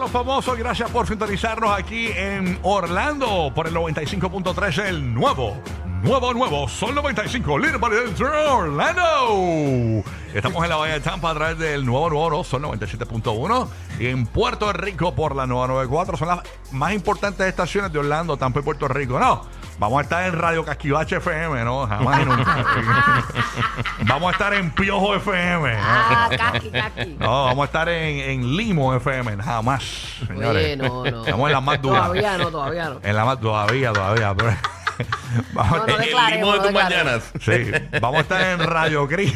Los 0.00 0.10
famosos. 0.12 0.56
Gracias 0.56 0.88
por 0.90 1.08
sintonizarnos 1.08 1.76
aquí 1.76 2.06
en 2.14 2.58
Orlando 2.62 3.50
por 3.52 3.66
el 3.66 3.74
95.3, 3.74 4.84
el 4.84 5.12
nuevo. 5.12 5.60
Nuevo, 6.02 6.32
nuevo, 6.32 6.68
Sol 6.68 6.94
95, 6.94 7.58
líder 7.58 7.80
para 7.80 7.96
dentro 7.96 8.56
Orlando. 8.56 10.04
Estamos 10.32 10.62
en 10.62 10.68
la 10.68 10.76
Bahía 10.76 10.94
de 10.94 11.00
Tampa 11.00 11.30
a 11.30 11.34
través 11.34 11.58
del 11.58 11.84
nuevo, 11.84 12.10
nuevo, 12.10 12.44
Sol 12.44 12.62
97.1. 12.62 13.68
Y 13.98 14.06
en 14.06 14.26
Puerto 14.26 14.72
Rico 14.72 15.16
por 15.16 15.34
la 15.34 15.48
nueva 15.48 15.66
94. 15.66 16.16
Son 16.16 16.28
las 16.28 16.40
más 16.70 16.92
importantes 16.92 17.44
estaciones 17.48 17.92
de 17.92 17.98
Orlando, 17.98 18.36
Tampa 18.36 18.60
y 18.60 18.62
Puerto 18.62 18.86
Rico. 18.86 19.18
No, 19.18 19.42
vamos 19.78 19.98
a 19.98 20.02
estar 20.02 20.26
en 20.26 20.38
Radio 20.38 20.64
Casquivache 20.64 21.16
FM, 21.16 21.64
¿no? 21.64 21.86
Jamás 21.86 22.20
y 22.20 22.24
nunca. 22.24 22.64
vamos 24.06 24.28
a 24.28 24.32
estar 24.32 24.54
en 24.54 24.70
Piojo 24.70 25.14
FM. 25.16 25.72
¿no? 25.72 25.78
Ah, 25.82 26.28
caqui. 26.36 27.16
No, 27.18 27.44
vamos 27.44 27.62
a 27.62 27.66
estar 27.66 27.88
en, 27.88 28.18
en 28.30 28.56
Limo 28.56 28.94
FM, 28.94 29.42
jamás, 29.42 29.82
señores. 30.26 30.64
Oye, 30.64 30.76
no, 30.76 31.04
no. 31.04 31.20
Estamos 31.24 31.48
en 31.48 31.52
la 31.52 31.60
más 31.60 31.80
dura. 31.82 32.00
Todavía 32.02 32.38
no, 32.38 32.50
todavía 32.50 32.84
no. 32.90 33.00
En 33.02 33.16
la 33.16 33.24
más 33.24 33.40
todavía, 33.40 33.92
todavía. 33.92 34.34
pero- 34.34 34.56
vamos, 35.52 35.76
No, 35.78 35.82
a 35.84 35.86
no 35.86 35.92
estar- 35.94 36.04
declaremos, 36.04 36.56
no 36.56 36.62
declaremos. 36.64 37.22
sí, 37.40 37.72
vamos 38.00 38.18
a 38.18 38.20
estar 38.22 38.40
en 38.42 38.58
Radio 38.66 39.06
Cris. 39.06 39.32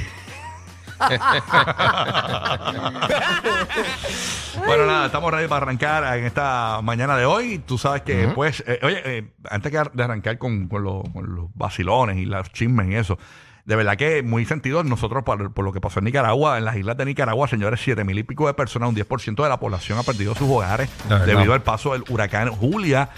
bueno, 4.67 4.87
nada, 4.87 5.07
estamos 5.07 5.33
ready 5.33 5.49
para 5.49 5.65
arrancar 5.65 6.19
en 6.19 6.25
esta 6.25 6.81
mañana 6.83 7.17
de 7.17 7.25
hoy. 7.25 7.59
Tú 7.59 7.79
sabes 7.79 8.03
que, 8.03 8.29
pues, 8.29 8.63
eh, 8.67 8.79
oye, 8.83 9.03
eh, 9.05 9.33
antes 9.51 9.73
de 9.73 10.03
arrancar 10.03 10.39
con, 10.39 10.69
con 10.69 10.85
los, 10.85 11.03
con 11.13 11.35
los 11.35 11.47
vacilones 11.55 12.19
y 12.19 12.27
los 12.27 12.53
chismes 12.53 12.89
y 12.89 12.97
eso, 12.97 13.19
de 13.65 13.77
verdad 13.77 13.97
que 13.97 14.23
muy 14.23 14.45
sentido 14.45 14.83
nosotros 14.83 15.23
por, 15.23 15.53
por 15.53 15.65
lo 15.65 15.73
que 15.73 15.81
pasó 15.81 16.01
en 16.01 16.07
Nicaragua, 16.07 16.59
en 16.59 16.65
las 16.65 16.77
islas 16.77 16.97
de 16.97 17.05
Nicaragua, 17.05 17.47
señores, 17.47 17.81
siete 17.83 18.05
mil 18.05 18.19
y 18.19 18.25
pico 18.25 18.47
de 18.47 18.55
personas, 18.55 18.89
un 18.89 18.97
10% 18.97 19.43
de 19.43 19.49
la 19.49 19.61
población 19.61 19.99
ha 19.99 20.03
perdido 20.03 20.35
sus 20.35 20.49
hogares 20.49 20.91
debido 21.27 21.53
al 21.53 21.63
paso 21.63 21.93
del 21.93 22.05
huracán 22.09 22.51
Julia. 22.51 23.09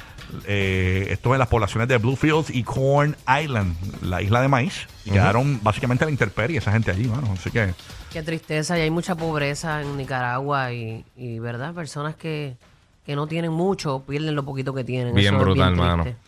Eh, 0.47 1.07
esto 1.11 1.33
en 1.33 1.39
las 1.39 1.49
poblaciones 1.49 1.89
de 1.89 1.99
Bluefields 1.99 2.51
y 2.51 2.63
Corn 2.63 3.17
Island, 3.43 3.77
la 4.03 4.23
isla 4.23 4.41
de 4.41 4.49
maíz, 4.49 4.87
y 5.05 5.11
quedaron 5.11 5.61
básicamente 5.63 6.05
a 6.05 6.07
la 6.07 6.11
intemperie 6.11 6.59
esa 6.59 6.73
gente 6.73 6.91
allí, 6.91 7.07
mano. 7.07 7.31
Así 7.33 7.51
que 7.51 7.75
Qué 8.13 8.23
tristeza, 8.23 8.79
y 8.79 8.83
hay 8.83 8.91
mucha 8.91 9.15
pobreza 9.15 9.81
en 9.83 9.97
Nicaragua 9.97 10.73
y, 10.73 11.05
y 11.17 11.39
¿verdad? 11.39 11.75
Personas 11.75 12.15
que, 12.15 12.57
que 13.05 13.17
no 13.17 13.27
tienen 13.27 13.53
mucho 13.53 14.03
pierden 14.07 14.35
lo 14.35 14.45
poquito 14.45 14.73
que 14.73 14.85
tienen. 14.85 15.15
Bien 15.15 15.35
Eso 15.35 15.37
es 15.37 15.41
brutal, 15.43 15.77
mano. 15.77 16.05
triste. 16.05 16.21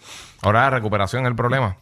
Ahora 0.43 0.71
recuperación 0.71 1.23
es 1.25 1.29
el 1.29 1.37
problema. 1.37 1.77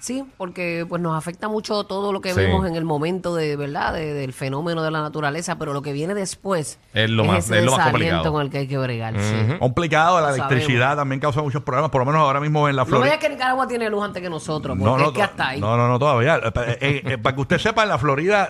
Sí, 0.00 0.24
porque 0.38 0.86
pues 0.88 1.02
nos 1.02 1.14
afecta 1.16 1.48
mucho 1.48 1.84
todo 1.84 2.10
lo 2.12 2.20
que 2.22 2.30
Sí. 2.32 2.40
vemos 2.40 2.66
en 2.66 2.74
el 2.74 2.84
momento 2.86 3.34
de 3.36 3.54
verdad 3.54 3.92
de- 3.92 4.14
del 4.14 4.32
fenómeno 4.32 4.82
de 4.82 4.90
la 4.90 5.02
naturaleza, 5.02 5.58
pero 5.58 5.74
lo 5.74 5.82
que 5.82 5.92
viene 5.92 6.14
después 6.14 6.78
Es 6.94 7.10
lo 7.10 7.24
más- 7.26 7.44
ese 7.44 7.58
es 7.58 7.64
lo 7.66 7.72
más 7.72 7.84
desaliento 7.84 7.92
complicado. 8.16 8.32
con 8.32 8.42
el 8.42 8.50
que 8.50 8.58
hay 8.58 8.66
que 8.66 8.78
bregar. 8.78 9.14
sí. 9.20 9.58
complicado, 9.58 10.18
la 10.22 10.28
Lo 10.30 10.34
electricidad 10.36 10.80
sabemos. 10.80 10.96
también 11.02 11.20
causa 11.20 11.42
muchos 11.42 11.62
problemas, 11.62 11.90
por 11.90 12.00
lo 12.00 12.06
menos 12.06 12.22
ahora 12.22 12.40
mismo 12.40 12.66
en 12.68 12.76
la 12.76 12.82
No 12.84 12.86
veas 12.86 12.98
Florida. 12.98 13.18
que 13.18 13.28
Nicaragua 13.28 13.68
tiene 13.68 13.90
luz 13.90 14.02
antes 14.02 14.22
que 14.22 14.30
nosotros, 14.30 14.76
porque 14.80 15.02
es 15.04 15.08
que 15.10 15.14
to- 15.18 15.22
hasta 15.22 15.48
ahí. 15.50 15.60
no, 15.60 15.76
no, 15.76 15.86
no, 15.86 15.98
todavía. 15.98 16.36
Eh, 16.36 16.50
eh, 16.80 17.02
eh, 17.04 17.18
para 17.18 17.34
que 17.36 17.42
usted 17.42 17.58
sepa, 17.58 17.82
en 17.82 17.90
la 17.90 17.98
Florida, 17.98 18.48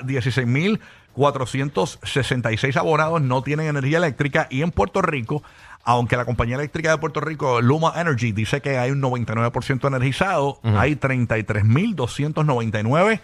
16.466 1.17 2.77
abonados 2.77 3.21
no 3.23 3.43
tienen 3.43 3.67
energía 3.67 3.99
eléctrica 3.99 4.47
y 4.51 4.63
en 4.63 4.71
Puerto 4.71 5.03
Rico, 5.03 5.43
aunque 5.85 6.17
la 6.17 6.25
compañía 6.25 6.57
eléctrica 6.57 6.91
de 6.91 6.99
Puerto 6.99 7.21
Rico, 7.21 7.61
Luma 7.61 7.93
Energy, 7.97 8.33
dice 8.33 8.61
que 8.61 8.77
hay 8.79 8.91
un 8.91 9.01
99% 9.01 9.87
energizado, 9.87 10.59
hay 10.63 10.97
33.299 10.97 13.21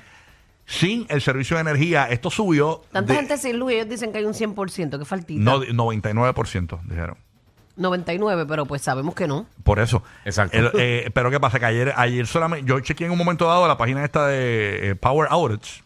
sin 0.66 1.06
el 1.08 1.22
servicio 1.22 1.56
de 1.56 1.62
energía. 1.62 2.08
Esto 2.10 2.30
subió 2.30 2.82
Tanta 2.90 3.12
de 3.12 3.20
gente 3.20 3.38
sin 3.38 3.58
luz 3.58 3.72
ellos 3.72 3.88
dicen 3.88 4.12
que 4.12 4.18
hay 4.18 4.24
un 4.24 4.34
100%, 4.34 4.98
que 4.98 5.04
faltita. 5.04 5.42
no, 5.42 5.62
99%, 5.62 6.80
dijeron. 6.82 7.16
99, 7.76 8.46
pero 8.48 8.66
pues 8.66 8.82
sabemos 8.82 9.14
que 9.14 9.28
no. 9.28 9.46
Por 9.62 9.78
eso. 9.78 10.02
Exacto. 10.24 10.56
El, 10.56 10.70
eh, 10.78 11.10
pero 11.12 11.30
¿qué 11.30 11.38
pasa? 11.38 11.58
Que 11.58 11.66
ayer, 11.66 11.92
ayer 11.96 12.26
solamente, 12.26 12.66
yo 12.66 12.80
chequeé 12.80 13.06
en 13.06 13.12
un 13.12 13.18
momento 13.18 13.46
dado 13.46 13.68
la 13.68 13.76
página 13.76 14.04
esta 14.04 14.26
de 14.26 14.90
eh, 14.90 14.94
Power 14.94 15.28
Outage. 15.30 15.82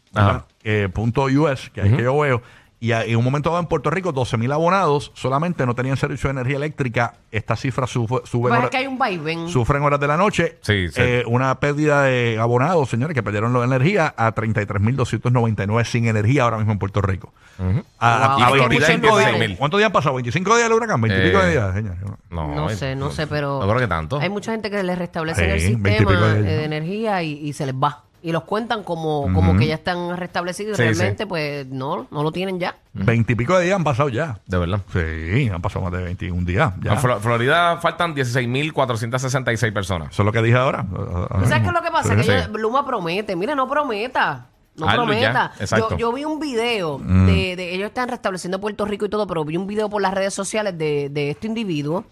Eh, 0.62 0.88
punto 0.92 1.24
US, 1.24 1.70
que 1.70 1.80
ahí 1.80 1.96
que 1.96 2.02
yo 2.02 2.18
veo, 2.18 2.42
y 2.80 2.92
a- 2.92 3.04
en 3.04 3.16
un 3.16 3.22
momento 3.24 3.50
dado 3.50 3.60
en 3.60 3.66
Puerto 3.66 3.90
Rico, 3.90 4.10
12 4.12 4.36
mil 4.38 4.50
abonados 4.52 5.12
solamente 5.14 5.66
no 5.66 5.74
tenían 5.74 5.96
servicio 5.98 6.28
de 6.28 6.32
energía 6.32 6.56
eléctrica. 6.56 7.14
Esta 7.30 7.54
cifra 7.54 7.86
sube, 7.86 8.22
sube 8.24 8.48
Pues 8.48 8.70
que 8.70 8.78
hay 8.78 8.86
un 8.86 8.98
vaivén. 8.98 9.48
sufren 9.48 9.82
horas 9.82 10.00
de 10.00 10.06
la 10.08 10.16
noche. 10.16 10.58
Sí, 10.62 10.88
sí. 10.88 10.94
Eh, 11.00 11.22
una 11.26 11.60
pérdida 11.60 12.02
de 12.04 12.38
abonados, 12.40 12.88
señores, 12.88 13.14
que 13.14 13.22
perdieron 13.22 13.52
la 13.52 13.64
energía 13.64 14.12
a 14.16 14.32
33.299 14.34 15.84
sin 15.84 16.06
energía 16.06 16.44
ahora 16.44 16.56
mismo 16.58 16.72
en 16.72 16.78
Puerto 16.78 17.00
Rico. 17.02 17.32
A, 17.58 18.36
Wow. 18.38 18.46
a 18.46 18.50
Y 18.50 18.52
Florida 18.54 18.68
25 18.86 18.94
en 18.94 19.00
días. 19.02 19.32
16.000. 19.50 19.56
¿Cuántos 19.58 19.78
días 19.78 19.86
han 19.86 19.92
pasado? 19.92 20.16
¿25 20.16 20.56
días 20.56 20.68
del 20.68 20.72
huracán? 20.72 21.00
¿20 21.02 21.18
y 21.18 21.26
pico 21.28 21.40
Eh, 21.40 21.44
de 21.44 21.50
días, 21.52 21.74
señores? 21.74 21.98
No, 22.30 22.54
No 22.54 22.68
sé, 22.70 22.96
no 22.96 23.10
sé, 23.10 23.26
pero 23.26 23.60
No 23.60 23.68
creo 23.68 23.78
que 23.80 23.86
tanto. 23.88 24.18
hay 24.18 24.28
mucha 24.30 24.52
gente 24.52 24.70
que 24.70 24.82
les 24.82 24.98
restablecen 24.98 25.44
Sí, 25.60 25.66
el 25.66 25.76
20 25.76 25.90
y 25.90 26.06
sistema 26.06 26.26
de 26.34 26.60
eh, 26.62 26.64
energía 26.64 27.22
y, 27.22 27.32
y 27.32 27.52
se 27.52 27.66
les 27.66 27.74
va. 27.74 28.04
Y 28.22 28.32
los 28.32 28.44
cuentan 28.44 28.82
como, 28.82 29.32
como 29.32 29.56
que 29.56 29.66
ya 29.66 29.74
están 29.76 30.16
restablecidos 30.16 30.78
y 30.78 30.82
Sí, 30.82 30.88
realmente 30.88 31.26
pues 31.26 31.66
no, 31.66 32.06
no 32.10 32.22
lo 32.22 32.30
tienen 32.32 32.60
ya. 32.60 32.76
20 32.92 33.32
y 33.32 33.36
pico 33.36 33.56
de 33.56 33.64
días 33.64 33.76
han 33.76 33.84
pasado 33.84 34.10
ya. 34.10 34.40
De 34.46 34.58
verdad. 34.58 34.80
Sí, 34.92 35.48
han 35.48 35.62
pasado 35.62 35.84
más 35.86 35.92
de 35.92 36.02
21 36.02 36.44
días. 36.44 36.72
Ya. 36.82 36.92
En 36.92 36.98
Flo- 36.98 37.18
Florida 37.20 37.78
faltan 37.78 38.14
16.466 38.14 39.72
personas. 39.72 40.10
Eso 40.12 40.22
es 40.22 40.26
lo 40.26 40.32
que 40.32 40.42
dije 40.42 40.56
ahora. 40.56 40.86
¿Tú 40.88 41.46
¿Sabes 41.46 41.60
qué 41.62 41.66
es 41.68 41.72
lo 41.72 41.82
que 41.82 41.90
pasa? 41.90 42.10
Sí. 42.10 42.16
Que 42.16 42.22
Sí. 42.24 42.30
ella- 42.30 42.48
Luma 42.48 42.84
promete. 42.86 43.36
Mira, 43.36 43.54
no 43.54 43.68
prometa. 43.68 44.46
No 44.76 44.88
Hazlo 44.88 45.04
prometa. 45.04 45.52
ya, 45.56 45.62
exacto. 45.62 45.90
Yo, 45.92 45.98
yo 45.98 46.12
vi 46.12 46.24
un 46.24 46.38
video 46.38 46.98
Mm. 46.98 47.26
de, 47.26 47.56
de- 47.56 47.74
ellos 47.74 47.88
están 47.88 48.08
restableciendo 48.08 48.60
Puerto 48.60 48.84
Rico 48.84 49.04
y 49.04 49.08
todo, 49.08 49.26
pero 49.26 49.44
vi 49.44 49.56
un 49.56 49.66
video 49.66 49.90
por 49.90 50.00
las 50.00 50.14
redes 50.14 50.32
sociales 50.32 50.78
de, 50.78 51.08
de 51.10 51.30
este 51.30 51.46
individuo 51.48 52.04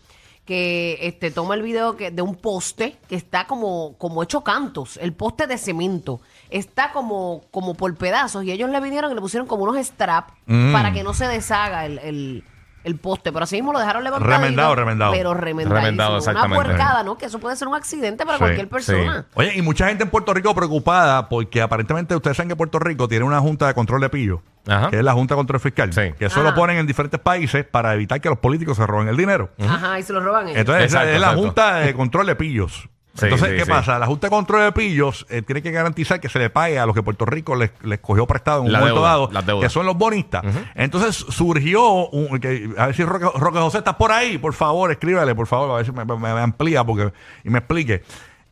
que 0.49 0.97
este 1.03 1.31
toma 1.31 1.55
el 1.57 1.61
video 1.63 1.95
que, 1.95 2.11
de 2.11 2.23
un 2.23 2.35
poste 2.35 2.97
que 3.07 3.17
está 3.17 3.47
como, 3.47 3.97
como 3.99 4.23
hecho 4.23 4.43
cantos, 4.43 4.97
el 4.97 5.13
poste 5.13 5.47
de 5.47 5.59
cemento. 5.59 6.23
Está 6.49 6.91
como, 6.93 7.43
como 7.51 7.75
por 7.75 7.95
pedazos 7.97 8.45
y 8.45 8.51
ellos 8.51 8.71
le 8.71 8.81
vinieron 8.81 9.13
y 9.13 9.15
le 9.15 9.21
pusieron 9.21 9.47
como 9.47 9.65
unos 9.65 9.77
straps 9.87 10.33
Mm. 10.47 10.73
para 10.73 10.91
que 10.95 11.03
no 11.03 11.13
se 11.13 11.27
deshaga 11.29 11.85
el, 11.85 11.99
el- 11.99 12.45
el 12.89 12.97
poste. 12.97 13.33
Pero 13.33 13.45
así 13.45 13.57
mismo 13.57 13.73
lo 13.73 13.79
dejaron 13.79 14.03
levantado. 14.03 14.31
Remendado, 14.33 14.75
remendado. 14.75 15.13
Pero 15.13 15.35
remendado. 15.35 15.77
Remendado, 15.81 16.11
Una 16.11 16.19
exactamente. 16.19 16.65
puercada, 16.65 17.03
¿no? 17.05 17.17
Que 17.17 17.27
eso 17.27 17.39
puede 17.39 17.55
ser 17.57 17.69
un 17.69 17.75
accidente 17.75 18.25
para 18.25 18.39
Sí, 18.39 18.45
cualquier 18.45 18.69
persona. 18.69 19.27
Oye, 19.35 19.53
y 19.57 19.63
mucha 19.63 19.87
gente 19.89 20.05
en 20.05 20.11
Puerto 20.11 20.35
Rico 20.35 20.55
preocupada 20.55 21.29
porque 21.29 21.63
aparentemente 21.63 22.17
ustedes 22.17 22.37
saben 22.37 22.49
que 22.49 22.57
Puerto 22.57 22.79
Rico 22.79 23.07
tiene 23.09 23.25
una 23.25 23.39
junta 23.41 23.67
de 23.69 23.75
control 23.75 24.01
de 24.01 24.09
pillo, 24.11 24.43
Ajá. 24.67 24.91
que 24.91 24.97
es 24.99 25.05
la 25.05 25.13
Junta 25.13 25.35
de 25.35 25.39
Control 25.39 25.61
Fiscal, 25.61 25.93
Sí. 25.93 26.13
que 26.19 26.27
eso 26.27 26.43
lo 26.43 26.49
Ajá. 26.49 26.57
ponen 26.57 26.79
en 26.79 26.87
diferentes 26.87 27.21
países 27.21 27.65
para 27.65 27.95
evitar 27.95 28.21
que 28.21 28.29
los 28.29 28.39
políticos 28.39 28.77
se 28.77 28.87
roben 28.87 29.09
el 29.09 29.17
dinero. 29.17 29.51
Ajá, 29.61 29.99
y 29.99 30.03
se 30.03 30.13
lo 30.13 30.21
roban 30.21 30.49
ellos. 30.49 30.59
Entonces, 30.59 30.85
esa 30.87 30.99
Exacto, 31.03 31.15
es 31.15 31.21
la 31.21 31.27
exacto. 31.29 31.43
Junta 31.43 31.75
de 31.77 31.95
Control 31.95 32.27
de 32.27 32.37
Pillos. 32.37 32.89
Sí, 33.19 33.25
Entonces, 33.27 33.49
sí, 33.51 33.57
¿qué 33.57 33.65
sí. 33.65 33.71
pasa? 33.71 33.99
La 33.99 34.07
Junta 34.07 34.27
de 34.27 34.31
Control 34.31 34.63
de 34.63 34.73
Pillos 34.73 35.27
eh, 35.29 35.43
tiene 35.43 35.61
que 35.63 35.71
garantizar 35.71 36.21
que 36.21 36.29
se 36.29 36.39
le 36.39 36.51
pague 36.51 36.79
a 36.79 36.87
los 36.87 36.95
que 36.95 37.03
Puerto 37.03 37.25
Rico 37.27 37.57
les, 37.57 37.71
les 37.83 37.99
cogió 37.99 38.27
prestado 38.27 38.61
en 38.61 38.67
un 38.67 38.73
La 38.73 38.79
momento 38.81 39.01
deuda, 39.01 39.43
dado, 39.43 39.61
que 39.61 39.69
son 39.69 39.87
los 39.87 39.97
bonistas. 39.97 40.43
Entonces 40.75 41.17
surgió, 41.29 42.09
un, 42.09 42.39
que- 42.39 42.71
a 42.79 42.87
ver 42.87 42.95
si 42.95 43.05
Roque, 43.05 43.27
Roque 43.39 43.59
José 43.59 43.79
está 43.79 43.99
por 43.99 44.13
ahí, 44.13 44.39
por 44.39 44.55
favor, 44.55 44.91
escríbale, 44.91 45.35
por 45.35 45.47
favor, 45.47 45.71
a 45.73 45.77
ver 45.77 45.87
si 45.87 45.93
me, 45.93 46.05
me- 46.05 46.17
me 46.17 46.29
amplía 46.41 46.85
porque, 46.85 47.13
y 47.45 47.51
me 47.51 47.59
explique. 47.59 48.03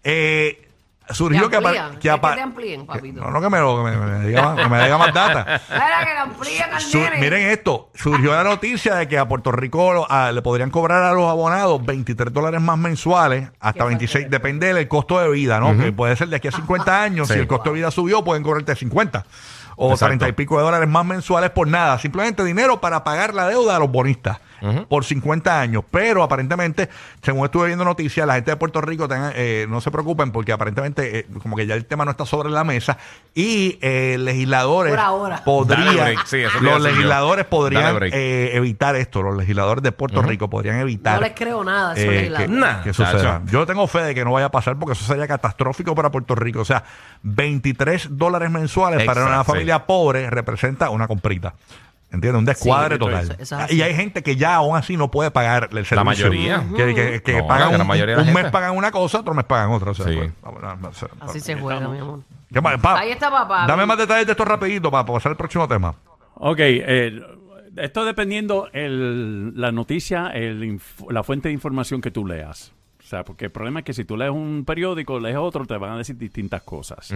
Eh, 0.05 0.66
surgió 1.11 1.49
que, 1.49 1.57
amplían? 1.57 1.93
que, 1.93 1.99
¿Quieres 1.99 2.19
apa- 2.19 2.31
que 2.31 2.37
te 2.37 2.43
amplíen, 2.43 2.87
papito? 2.87 3.21
No, 3.21 3.31
no, 3.31 3.41
que 3.41 3.49
me, 3.51 3.59
lo- 3.61 3.77
que 3.85 3.91
me, 3.91 3.97
me 3.97 4.27
diga, 4.27 4.43
más- 4.43 4.57
que 4.63 4.69
me 4.69 4.83
diga 4.85 4.99
más 4.99 5.15
data. 5.15 5.61
Mira, 5.71 5.99
que 6.05 6.13
le 6.15 6.19
amplíen 6.19 6.73
al 6.73 7.21
miren 7.21 7.49
esto, 7.51 7.91
surgió 7.95 8.33
la 8.33 8.45
noticia 8.45 8.95
de 8.97 9.09
que 9.09 9.19
a 9.19 9.27
Puerto 9.29 9.53
Rico 9.53 9.93
lo- 9.93 10.11
a- 10.11 10.33
le 10.33 10.43
podrían 10.43 10.71
cobrar 10.71 11.03
a 11.03 11.13
los 11.13 11.29
abonados 11.31 11.85
23 11.85 12.33
dólares 12.33 12.61
más 12.61 12.79
mensuales, 12.79 13.51
hasta 13.61 13.85
Qué 13.85 13.89
26, 13.89 14.25
falta 14.25 14.29
de 14.31 14.39
depende 14.39 14.75
del 14.75 14.89
costo 14.89 15.21
de 15.21 15.29
vida, 15.31 15.61
¿no? 15.61 15.77
Que 15.77 15.93
puede 15.93 16.17
ser 16.17 16.29
de 16.29 16.37
aquí 16.37 16.49
a 16.49 16.53
50 16.53 17.03
años, 17.03 17.29
Sí. 17.29 17.35
si 17.35 17.41
el 17.41 17.47
costo 17.47 17.71
de 17.71 17.77
vida 17.77 17.91
subió, 17.91 18.25
pueden 18.25 18.43
cobrarte 18.43 18.75
50 18.75 19.25
o. 19.77 19.97
30 19.97 20.29
y 20.29 20.33
pico 20.33 20.59
de 20.59 20.65
dólares 20.65 20.89
más 20.89 21.05
mensuales 21.05 21.51
por 21.51 21.69
nada, 21.69 21.99
simplemente 21.99 22.45
dinero 22.45 22.81
para 22.81 23.05
pagar 23.05 23.35
la 23.35 23.47
deuda 23.49 23.77
a 23.77 23.79
los 23.79 23.91
bonistas. 23.91 24.39
Por 24.89 25.05
50 25.05 25.61
años, 25.61 25.85
pero 25.91 26.23
aparentemente, 26.23 26.89
según 27.23 27.45
estuve 27.45 27.67
viendo 27.67 27.85
noticias, 27.85 28.27
la 28.27 28.35
gente 28.35 28.53
de 28.53 28.57
Puerto 28.57 28.81
Rico 28.81 29.07
tengan, 29.07 29.33
eh, 29.37 29.67
no 29.69 29.81
se 29.81 29.91
preocupen 29.93 30.33
porque 30.33 30.51
aparentemente, 30.51 31.21
eh, 31.21 31.27
como 31.41 31.57
que 31.57 31.67
ya 31.67 31.75
el 31.75 31.85
tema 31.85 32.05
no 32.05 32.11
está 32.11 32.25
sobre 32.25 32.51
la 32.51 32.65
mesa 32.65 32.97
y 33.35 33.79
eh, 33.83 34.17
legisladores 34.19 34.93
Por 34.93 34.99
ahora. 34.99 35.35
Dale 35.37 35.45
podrían, 35.45 36.17
sí, 36.25 36.43
los 36.63 36.81
legisladores 36.81 37.45
podrían 37.45 37.99
eh, 38.11 38.51
evitar 38.55 38.97
esto, 38.97 39.23
los 39.23 39.37
legisladores 39.37 39.83
de 39.85 39.93
Puerto 39.93 40.23
Rico 40.23 40.49
podrían 40.49 40.81
evitar. 40.81 41.17
No 41.17 41.21
les 41.21 41.35
creo 41.35 41.63
nada 41.63 41.93
esos 41.93 42.05
eh, 42.05 42.09
que, 42.09 42.31
legisladores. 42.31 42.51
Nah, 42.51 42.83
que 42.83 42.95
suceda. 42.95 43.23
chacho. 43.23 43.53
Yo 43.53 43.67
tengo 43.67 43.87
fe 43.87 44.03
de 44.03 44.15
que 44.15 44.25
no 44.25 44.33
vaya 44.33 44.47
a 44.47 44.51
pasar 44.51 44.77
porque 44.79 44.95
eso 44.95 45.05
sería 45.05 45.29
catastrófico 45.29 45.95
para 45.95 46.11
Puerto 46.11 46.35
Rico. 46.35 46.61
O 46.61 46.65
sea, 46.65 46.83
23 47.23 48.09
dólares 48.17 48.51
mensuales 48.51 49.05
para 49.05 49.27
una 49.27 49.45
sí. 49.45 49.66
Familia 49.67 49.87
pobre 49.87 50.31
representa 50.31 50.91
una 50.91 51.07
comprita. 51.09 51.55
¿Entiendes? 52.13 52.39
Un 52.39 52.45
descuadre 52.45 52.95
Sí, 52.95 52.99
total. 53.01 53.25
eso- 53.25 53.33
eso 53.33 53.43
es 53.59 53.65
así. 53.65 53.75
y 53.77 53.83
hay 53.83 53.93
gente 53.95 54.23
que 54.23 54.37
ya 54.37 54.55
aún 54.55 54.77
así 54.77 54.97
no 54.97 55.11
puede 55.11 55.33
pagar 55.33 55.65
el 55.73 55.85
servicio. 55.85 56.05
mayoría. 56.05 56.65
Que, 56.77 56.95
que- 56.95 57.23
que 57.23 57.39
No, 57.41 57.47
pagan 57.49 57.63
la 57.63 57.69
gran 57.71 57.81
un, 57.83 57.87
mayoría 57.89 58.15
de 58.17 58.23
la 58.23 58.29
un 58.29 58.33
mes 58.33 58.43
gente. 58.45 58.53
pagan 58.53 58.77
una 58.77 58.91
cosa, 58.93 59.21
otro 59.21 59.35
mes 59.35 59.45
pagan 59.45 59.71
otra. 59.73 59.91
O 59.91 59.95
sea, 59.95 60.07
Sí. 60.07 60.15
pues, 60.17 60.31
vamos, 60.41 60.63
vamos, 60.63 60.81
vamos, 61.01 61.05
Así 61.21 61.41
se 61.41 61.57
juega, 61.57 61.89
mi 61.89 61.99
amor. 61.99 62.21
¿Qué 62.53 62.61
más? 62.61 62.79
Pa- 62.81 63.01
Ahí 63.01 63.11
está 63.11 63.29
papá. 63.31 63.67
Dame 63.67 63.85
más 63.87 63.99
detalles 63.99 64.25
de 64.27 64.33
esto 64.33 64.45
rapidito 64.45 64.89
para 64.91 65.05
pasar 65.05 65.31
al 65.33 65.37
próximo 65.37 65.67
tema. 65.67 65.95
Ok, 66.35 66.59
eh, 66.61 67.21
esto 67.77 68.05
dependiendo 68.05 68.69
el, 68.73 69.61
la 69.61 69.73
noticia, 69.73 70.29
el 70.29 70.63
inf- 70.63 71.11
la 71.11 71.25
fuente 71.25 71.49
de 71.49 71.55
información 71.55 72.01
que 72.01 72.13
tú 72.13 72.25
leas. 72.25 72.73
O 73.01 73.09
sea, 73.09 73.25
porque 73.25 73.47
el 73.47 73.51
problema 73.51 73.81
es 73.81 73.85
que 73.85 73.93
si 73.93 74.05
tú 74.05 74.17
lees 74.17 74.31
un 74.31 74.65
periódico, 74.65 75.19
lees 75.19 75.37
otro, 75.37 75.67
te 75.67 75.77
van 75.77 75.91
a 75.93 75.97
decir 75.99 76.17
distintas 76.17 76.63
cosas. 76.63 77.13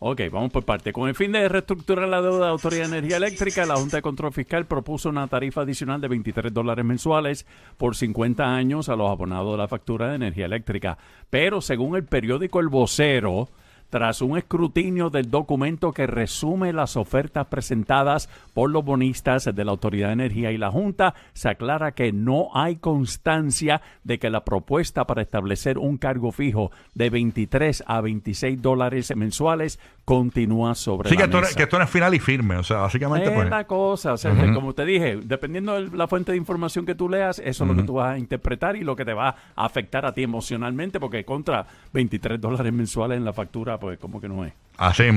Ok, 0.00 0.20
vamos 0.30 0.52
por 0.52 0.64
parte. 0.64 0.92
Con 0.92 1.08
el 1.08 1.16
fin 1.16 1.32
de 1.32 1.48
reestructurar 1.48 2.08
la 2.08 2.22
deuda 2.22 2.36
de 2.36 2.44
la 2.44 2.50
Autoridad 2.50 2.82
de 2.82 2.98
Energía 2.98 3.16
Eléctrica, 3.16 3.66
la 3.66 3.74
Junta 3.74 3.96
de 3.96 4.02
Control 4.02 4.32
Fiscal 4.32 4.64
propuso 4.66 5.08
una 5.08 5.26
tarifa 5.26 5.62
adicional 5.62 6.00
de 6.00 6.06
23 6.06 6.54
dólares 6.54 6.84
mensuales 6.84 7.46
por 7.76 7.96
50 7.96 8.44
años 8.44 8.88
a 8.88 8.94
los 8.94 9.10
abonados 9.10 9.50
de 9.52 9.58
la 9.58 9.66
factura 9.66 10.08
de 10.08 10.14
energía 10.14 10.46
eléctrica. 10.46 10.96
Pero 11.30 11.60
según 11.60 11.96
el 11.96 12.04
periódico 12.04 12.60
El 12.60 12.68
Vocero, 12.68 13.48
tras 13.90 14.22
un 14.22 14.36
escrutinio 14.36 15.10
del 15.10 15.30
documento 15.30 15.92
que 15.92 16.06
resume 16.06 16.72
las 16.72 16.96
ofertas 16.96 17.46
presentadas 17.46 18.28
por 18.54 18.70
los 18.70 18.84
bonistas 18.84 19.44
de 19.44 19.64
la 19.64 19.70
Autoridad 19.70 20.08
de 20.08 20.14
Energía 20.14 20.52
y 20.52 20.58
la 20.58 20.70
Junta, 20.70 21.14
se 21.32 21.48
aclara 21.48 21.92
que 21.92 22.12
no 22.12 22.50
hay 22.54 22.76
constancia 22.76 23.80
de 24.04 24.18
que 24.18 24.30
la 24.30 24.44
propuesta 24.44 25.06
para 25.06 25.22
establecer 25.22 25.78
un 25.78 25.96
cargo 25.96 26.32
fijo 26.32 26.70
de 26.94 27.10
23 27.10 27.84
a 27.86 28.00
26 28.00 28.60
dólares 28.60 29.14
mensuales 29.16 29.78
continúa 30.08 30.74
sobre 30.74 31.10
Sí, 31.10 31.14
la 31.16 31.18
que 31.18 31.24
esto, 31.26 31.36
no- 31.36 31.42
mesa. 31.42 31.54
que 31.54 31.62
esto 31.64 31.76
no 31.76 31.84
es 31.84 31.90
final 31.90 32.14
y 32.14 32.18
firme. 32.18 32.56
O 32.56 32.62
sea, 32.62 32.78
básicamente, 32.78 33.28
Es 33.28 33.34
pues. 33.34 33.50
la 33.50 33.64
cosa, 33.66 34.14
o 34.14 34.16
sea, 34.16 34.32
que 34.34 34.54
como 34.54 34.72
te 34.72 34.86
dije, 34.86 35.18
dependiendo 35.22 35.74
de 35.74 35.94
la 35.94 36.08
fuente 36.08 36.32
de 36.32 36.38
información 36.38 36.86
que 36.86 36.94
tú 36.94 37.10
leas, 37.10 37.38
eso 37.44 37.64
es 37.64 37.70
lo 37.70 37.76
que 37.76 37.82
tú 37.82 37.92
vas 37.94 38.14
a 38.14 38.18
interpretar 38.18 38.74
y 38.76 38.84
lo 38.84 38.96
que 38.96 39.04
te 39.04 39.12
va 39.12 39.36
a 39.54 39.64
afectar 39.66 40.06
a 40.06 40.14
ti 40.14 40.22
emocionalmente, 40.22 40.98
porque 40.98 41.26
contra 41.26 41.66
23 41.92 42.40
dólares 42.40 42.72
mensuales 42.72 43.18
en 43.18 43.26
la 43.26 43.34
factura, 43.34 43.78
pues 43.78 43.98
como 43.98 44.18
que 44.18 44.28
no 44.30 44.46
es. 44.46 44.54
Así 44.78 45.02
es. 45.02 45.14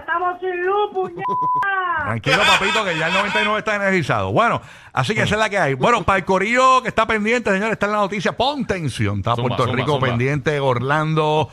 ¡Estamos 0.00 0.40
sin 0.40 0.66
luz, 0.66 0.90
puñeta! 0.92 1.22
Tranquilo, 2.04 2.38
papito, 2.38 2.84
que 2.84 2.98
ya 2.98 3.06
el 3.08 3.14
99 3.14 3.58
está 3.58 3.76
energizado. 3.76 4.32
Bueno, 4.32 4.60
así 4.92 5.14
que 5.14 5.22
esa 5.22 5.34
es 5.36 5.38
la 5.38 5.48
que 5.48 5.58
hay. 5.58 5.74
Bueno, 5.74 6.02
para 6.02 6.18
el 6.18 6.24
corillo 6.24 6.82
que 6.82 6.88
está 6.88 7.06
pendiente, 7.06 7.50
señores, 7.52 7.72
está 7.74 7.86
en 7.86 7.92
la 7.92 7.98
noticia. 7.98 8.32
Pon 8.36 8.64
tensión. 8.66 9.18
Está 9.18 9.36
Zumba, 9.36 9.48
Puerto 9.48 9.64
zumba, 9.64 9.76
Rico 9.76 9.92
zumba. 9.92 10.08
pendiente, 10.08 10.58
Orlando. 10.60 11.48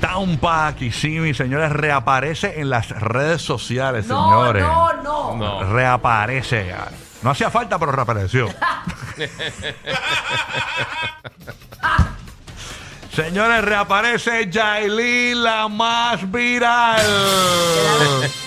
Tampa, 0.00 0.74
Kissimmee, 0.76 1.34
señores, 1.34 1.72
reaparece 1.72 2.60
en 2.60 2.70
las 2.70 2.88
redes 2.90 3.42
sociales, 3.42 4.06
No, 4.06 4.24
señores. 4.30 4.62
no, 4.62 4.92
no. 5.02 5.36
No. 5.36 5.62
Reaparece. 5.72 6.74
No 7.22 7.30
hacía 7.30 7.50
falta, 7.50 7.78
pero 7.78 7.92
reapareció. 7.92 8.48
Señores, 13.18 13.64
reaparece 13.64 14.48
Yailin, 14.48 15.42
la 15.42 15.66
más 15.66 16.30
viral. 16.30 17.02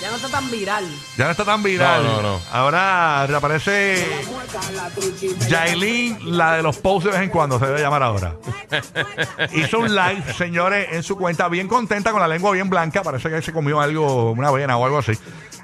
Ya 0.00 0.08
no 0.08 0.16
está 0.16 0.28
tan 0.30 0.50
viral. 0.50 0.88
Ya 1.18 1.26
no 1.26 1.30
está 1.32 1.44
tan 1.44 1.62
viral. 1.62 2.02
No, 2.02 2.22
no, 2.22 2.22
no. 2.22 2.40
Ahora 2.50 3.26
reaparece 3.26 4.02
Yailin, 5.46 6.38
la 6.38 6.56
de 6.56 6.62
los 6.62 6.78
posts 6.78 7.04
de 7.04 7.10
vez 7.10 7.20
en 7.20 7.28
cuando, 7.28 7.58
se 7.58 7.66
debe 7.66 7.82
llamar 7.82 8.02
ahora. 8.02 8.36
Hizo 9.52 9.78
un 9.78 9.94
live, 9.94 10.24
señores, 10.38 10.88
en 10.92 11.02
su 11.02 11.18
cuenta, 11.18 11.50
bien 11.50 11.68
contenta, 11.68 12.10
con 12.10 12.22
la 12.22 12.28
lengua 12.28 12.52
bien 12.52 12.70
blanca. 12.70 13.02
Parece 13.02 13.28
que 13.28 13.42
se 13.42 13.52
comió 13.52 13.78
algo, 13.78 14.32
una 14.32 14.48
avena 14.48 14.78
o 14.78 14.86
algo 14.86 14.96
así. 14.96 15.12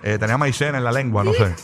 Eh, 0.03 0.17
tenía 0.19 0.39
maicena 0.39 0.79
en 0.79 0.85
la 0.85 0.93
lengua, 0.93 1.25
no 1.25 1.33
sé. 1.33 1.55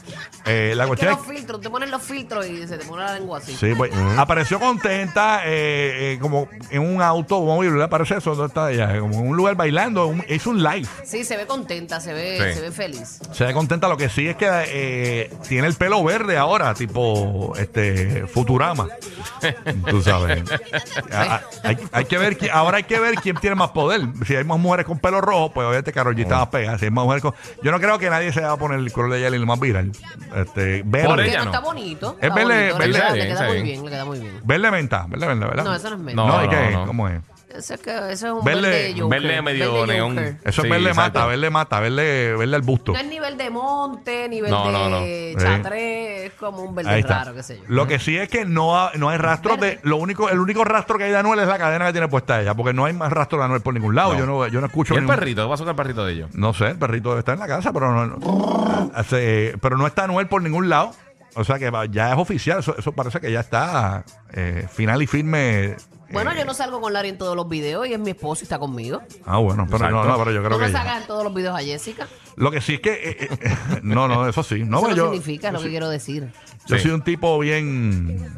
Eh, 0.46 0.75
la 0.76 0.86
cuestión 0.86 1.12
es 1.12 1.19
los 1.19 1.26
filtros, 1.26 1.60
te 1.60 1.70
ponen 1.70 1.90
los 1.90 2.02
filtros 2.02 2.46
y 2.46 2.66
se 2.66 2.76
te 2.76 2.84
pone 2.84 3.02
la 3.04 3.14
lengua 3.14 3.38
así. 3.38 3.54
Sí, 3.56 3.72
pues, 3.76 3.92
apareció 4.19 4.58
contenta, 4.60 5.42
eh, 5.46 6.14
eh, 6.14 6.19
como 6.20 6.48
en 6.70 6.82
un 6.82 7.00
automóvil, 7.00 7.78
¿le 7.78 7.88
parece 7.88 8.16
eso? 8.16 8.34
¿Dónde 8.34 8.48
está 8.48 8.70
ella? 8.70 8.98
Como 9.00 9.14
en 9.20 9.28
un 9.28 9.36
lugar 9.36 9.54
bailando, 9.54 10.06
un- 10.06 10.25
hizo 10.28 10.50
un 10.50 10.62
live. 10.62 10.86
Sí, 11.04 11.25
se 11.25 11.36
ve 11.36 11.46
contenta, 11.46 12.00
se 12.00 12.12
ve, 12.12 12.38
Sí. 12.50 12.54
se 12.58 12.60
ve 12.60 12.70
feliz. 12.72 13.20
Se 13.32 13.44
ve 13.44 13.54
contenta, 13.54 13.88
lo 13.88 13.96
que 13.96 14.08
sí 14.08 14.26
es 14.28 14.37
que 14.37 14.48
eh, 14.50 15.30
tiene 15.48 15.66
el 15.69 15.75
pelo 15.75 16.02
verde 16.04 16.37
ahora, 16.37 16.75
tipo 16.75 17.54
este 17.56 18.26
Futurama. 18.26 18.88
Tú 19.88 20.02
sabes. 20.02 20.42
A- 21.12 21.22
a- 21.37 21.42
hay, 21.62 21.78
hay 21.92 22.04
que 22.06 22.19
ver, 22.19 22.37
qui- 22.38 22.50
ahora 22.52 22.78
hay 22.78 22.84
que 22.84 22.98
ver 22.98 23.14
quién 23.16 23.37
tiene 23.37 23.56
más 23.56 23.70
poder. 23.70 24.00
Si 24.26 24.34
hay 24.37 24.44
más 24.44 24.58
mujeres 24.58 24.87
con 24.87 24.98
pelo 24.98 25.20
rojo, 25.20 25.52
pues 25.52 25.64
obviamente 25.66 25.92
Karol 25.92 26.14
G 26.16 26.22
está 26.22 26.38
más 26.38 26.48
pegada. 26.48 26.78
Si 26.78 26.84
hay 26.87 26.90
más 26.90 27.04
mujeres 27.04 27.22
con... 27.22 27.34
Yo 27.62 27.70
no 27.70 27.78
creo 27.80 27.98
que 27.98 28.10
nadie 28.10 28.24
se 28.32 28.41
va 28.43 28.53
a 28.53 28.56
poner 28.56 28.79
el 28.79 28.93
color 28.93 29.12
de 29.12 29.21
Yailin 29.23 29.47
más 29.47 29.59
viral. 29.61 29.93
Este, 30.35 30.82
verde. 30.85 31.06
Por 31.06 31.17
Porque 31.17 31.29
ella 31.29 31.38
no 31.41 31.44
está 31.47 31.61
bonito. 31.61 32.17
Es 32.21 32.29
está 32.29 32.35
bonito, 32.43 32.49
verde- 32.79 32.87
le 32.87 32.93
queda, 32.93 32.99
Está 32.99 33.09
le 33.09 33.15
bien, 33.15 33.26
queda 33.26 33.32
está 33.35 33.44
muy 33.47 33.55
bien. 33.55 33.65
bien, 33.65 33.85
le 33.85 33.91
queda 33.91 34.05
muy 34.05 34.19
bien. 34.21 34.41
Verde 34.44 34.71
menta, 34.71 35.06
verde 35.09 35.26
menta, 35.26 35.47
¿verdad? 35.47 35.65
No, 35.65 35.75
eso 35.75 35.91
no 35.91 35.97
es 35.97 36.03
medio. 36.03 36.17
No, 36.17 36.26
No, 36.29 36.44
¿y 36.44 36.49
qué? 36.49 36.71
no. 36.73 36.87
¿Cómo 36.87 37.09
es? 37.09 37.21
Eso 37.54 37.74
es, 37.74 37.80
que, 37.80 37.90
eso 37.90 38.26
es 38.26 38.32
un 38.32 38.44
Verde- 38.44 38.62
verde 38.62 38.94
Joker. 39.00 39.20
verde 39.22 39.42
medio 39.42 39.72
verde 39.74 39.94
neón. 39.94 40.16
Joker. 40.16 40.36
Eso 40.44 40.62
Sí, 40.62 40.66
es 40.68 40.72
verde 40.72 40.88
exacto. 40.90 41.18
mata, 41.20 41.26
verde 41.26 41.50
mata, 41.50 41.80
verde, 41.80 42.36
verde 42.36 42.56
al 42.56 42.62
busto. 42.62 42.92
No 42.92 42.98
es 42.98 43.06
nivel 43.06 43.36
de 43.36 43.50
monte, 43.50 44.28
nivel 44.28 44.50
No, 44.50 44.66
de 45.00 45.34
no, 45.36 45.40
chatre, 45.42 46.26
es 46.26 46.32
como 46.34 46.62
un 46.62 46.74
verde 46.74 46.90
Ahí 46.90 47.00
está. 47.00 47.18
raro, 47.24 47.34
qué 47.34 47.42
sé 47.42 47.58
yo. 47.58 47.64
Lo 47.68 47.86
que 47.86 47.98
sí 47.98 48.16
es 48.16 48.28
que 48.28 48.44
no, 48.44 48.76
ha- 48.78 48.92
no 48.96 49.08
hay 49.08 49.18
rastros 49.18 49.60
de. 49.60 49.78
Lo 49.82 49.96
único, 49.98 50.28
el 50.30 50.40
único 50.40 50.64
rastro 50.64 50.99
que 50.99 51.04
hay 51.04 51.11
de 51.11 51.16
Anuel 51.18 51.38
es 51.40 51.46
la 51.49 51.58
cadena 51.58 51.87
que 51.87 51.92
tiene 51.92 52.08
puesta 52.08 52.40
ella, 52.40 52.54
porque 52.54 52.73
no 52.73 52.84
hay 52.87 52.92
más 52.92 53.12
rastro 53.12 53.38
de 53.38 53.44
Anuel 53.44 53.61
por 53.62 53.73
ningún 53.73 53.94
lado. 53.94 54.14
No. 54.14 54.18
Yo 54.18 54.26
no, 54.26 54.46
yo 54.49 54.61
no 54.61 54.66
escucho 54.66 54.94
¿Y 54.94 54.96
el 54.96 55.04
ningún- 55.04 55.16
perrito? 55.16 55.42
¿Qué 55.44 55.49
pasó 55.49 55.64
con 55.64 55.70
el 55.70 55.76
perrito 55.76 56.04
de 56.04 56.12
ellos? 56.12 56.30
No 56.34 56.52
sé, 56.54 56.66
el 56.70 56.78
perrito 56.78 57.18
está 57.18 57.34
en 57.34 57.38
la 57.38 57.46
casa, 57.46 57.73
pero 57.73 57.92
no, 57.92 58.06
no- 58.06 58.90
hace- 58.94 59.54
pero 59.61 59.76
no 59.78 59.87
está 59.87 60.04
Anuel 60.04 60.26
por 60.26 60.42
ningún 60.42 60.68
lado. 60.68 60.92
O 61.37 61.42
sea 61.44 61.58
que 61.58 61.68
va- 61.70 61.87
ya 61.87 62.12
es 62.12 62.18
oficial. 62.18 62.61
Eso, 62.61 62.76
eso 62.78 62.92
parece 62.92 63.20
que 63.20 63.30
ya 63.32 63.40
está 63.40 64.04
eh, 64.32 64.66
final 64.73 65.02
y 65.02 65.06
firme. 65.06 65.76
Bueno, 66.11 66.32
eh, 66.32 66.37
yo 66.38 66.44
no 66.44 66.54
salgo 66.54 66.80
con 66.80 66.92
Larry 66.92 67.11
en 67.11 67.18
todos 67.18 67.34
los 67.37 67.49
videos 67.49 67.87
y 67.87 67.92
es 67.94 67.99
mi 67.99 68.11
esposo 68.11 68.42
y 68.42 68.44
está 68.44 68.58
conmigo. 68.58 69.02
Ah, 69.25 69.38
bueno, 69.38 69.66
pero 69.70 69.90
no, 69.90 70.04
no, 70.04 70.18
pero 70.18 70.30
yo 70.32 70.38
creo 70.40 70.50
no 70.50 70.58
que. 70.58 70.66
me 70.66 70.73
ya. 70.73 70.78
sacas 70.78 71.00
en 71.02 71.06
todos 71.06 71.25
los 71.25 71.34
videos 71.34 71.56
a 71.58 71.62
Jessica. 71.62 72.06
Lo 72.37 72.50
que 72.50 72.61
sí 72.61 72.75
es 72.75 72.80
que. 72.80 72.92
eh, 72.92 73.28
eh, 73.30 73.56
no, 73.82 74.06
no, 74.08 74.28
eso 74.28 74.42
sí. 74.42 74.62
No, 74.64 74.78
Eso 74.78 74.88
no 74.88 74.94
yo, 74.96 75.04
significa 75.12 75.50
lo 75.52 75.61
que 75.61 75.68
quiero 75.70 75.88
decir. 75.88 76.30
yo 76.66 76.76
Sí. 76.76 76.82
soy 76.84 76.90
un 76.92 77.02
tipo 77.02 77.38
bien. 77.38 78.34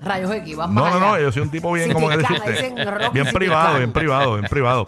Rayos 0.00 0.32
X, 0.32 0.56
vas 0.56 0.70
No, 0.70 0.90
no, 0.90 1.00
no, 1.00 1.18
yo 1.18 1.32
soy 1.32 1.42
un 1.42 1.50
tipo 1.50 1.72
bien, 1.72 1.90
como 1.92 2.10
que 2.10 2.18
picana, 2.18 2.38
decirte, 2.44 2.52
dicen 2.74 2.86
Rocky 2.94 3.08
bien 3.14 3.26
privado, 3.32 3.78
bien 3.78 3.92
privado, 3.92 4.34
bien 4.36 4.48
privado. 4.50 4.86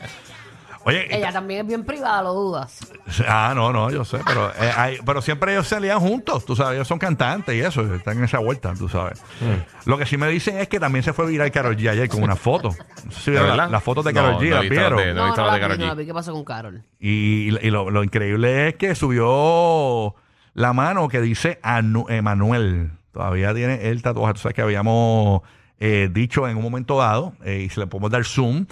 Oye, 0.89 1.07
Ella 1.17 1.33
también 1.33 1.63
es 1.63 1.67
bien 1.67 1.85
privada, 1.85 2.23
lo 2.23 2.33
dudas. 2.33 2.79
ah, 3.27 3.53
no, 3.57 3.73
no, 3.73 3.91
yo 3.91 4.05
sé, 4.05 4.19
pero 4.25 4.51
eh, 4.51 4.71
hay- 4.77 4.99
pero 5.05 5.21
siempre 5.21 5.53
ellos 5.53 5.67
salían 5.67 5.99
juntos, 5.99 6.45
tú 6.45 6.55
sabes, 6.55 6.77
ellos 6.77 6.87
son 6.87 7.01
cantantes 7.01 7.55
y 7.57 7.61
eso, 7.61 7.83
están 7.95 8.19
en 8.19 8.25
esa 8.25 8.39
vuelta, 8.39 8.73
tú 8.75 8.89
sabes. 8.89 9.21
Mm. 9.41 9.89
Lo 9.91 9.99
que 9.99 10.07
sí 10.07 10.17
me 10.17 10.29
dicen 10.29 10.59
es 10.59 10.69
que 10.69 10.79
también 10.79 11.03
se 11.03 11.13
fue 11.13 11.27
viral 11.27 11.51
Karol 11.51 11.77
G 11.77 11.91
ayer 11.91 12.09
con 12.09 12.23
una 12.23 12.37
foto. 12.37 12.71
No 13.05 13.11
sé 13.11 13.19
si 13.21 13.25
¿De 13.27 13.31
vieron 13.33 13.49
la- 13.49 13.55
verdad? 13.65 13.71
las 13.73 13.83
fotos 13.83 14.05
de 14.05 14.13
No, 14.13 14.21
Karol 14.23 14.35
G, 14.37 14.39
no 14.39 14.45
he 14.47 14.51
las 14.51 14.61
visto 14.61 14.75
vieron. 14.75 14.97
las 14.97 15.07
de- 15.07 15.15
No 15.15 15.21
he 15.21 15.23
No, 15.23 15.27
visto 15.27 15.41
no 15.41 15.47
la 15.47 15.53
la 15.53 15.53
de 15.53 15.59
vi, 15.59 15.63
Karol 15.65 15.79
no 15.79 15.85
G. 15.85 15.89
la 15.89 15.95
vi. 15.95 16.07
¿Qué 16.07 16.15
pasó 16.15 16.33
con 16.33 16.45
Carol? 16.45 16.83
Y, 17.01 17.67
y 17.67 17.71
lo, 17.71 17.91
lo 17.91 18.05
increíble 18.05 18.69
es 18.69 18.75
que 18.77 18.95
subió 18.95 20.15
la 20.55 20.73
mano 20.73 21.09
que 21.09 21.21
dice 21.21 21.59
Anu- 21.63 22.09
Emanuel. 22.11 22.93
Todavía 23.13 23.55
tiene 23.55 23.89
el 23.89 24.03
tatuaje. 24.03 24.35
Tú 24.35 24.41
sabes 24.41 24.55
que 24.55 24.63
habíamos 24.63 25.43
eh, 25.81 26.09
dicho 26.13 26.47
en 26.49 26.57
un 26.57 26.63
momento 26.63 26.99
dado, 26.99 27.35
eh, 27.45 27.65
y 27.67 27.69
si 27.71 27.81
le 27.81 27.87
podemos 27.87 28.11
dar 28.11 28.25
zoom, 28.25 28.67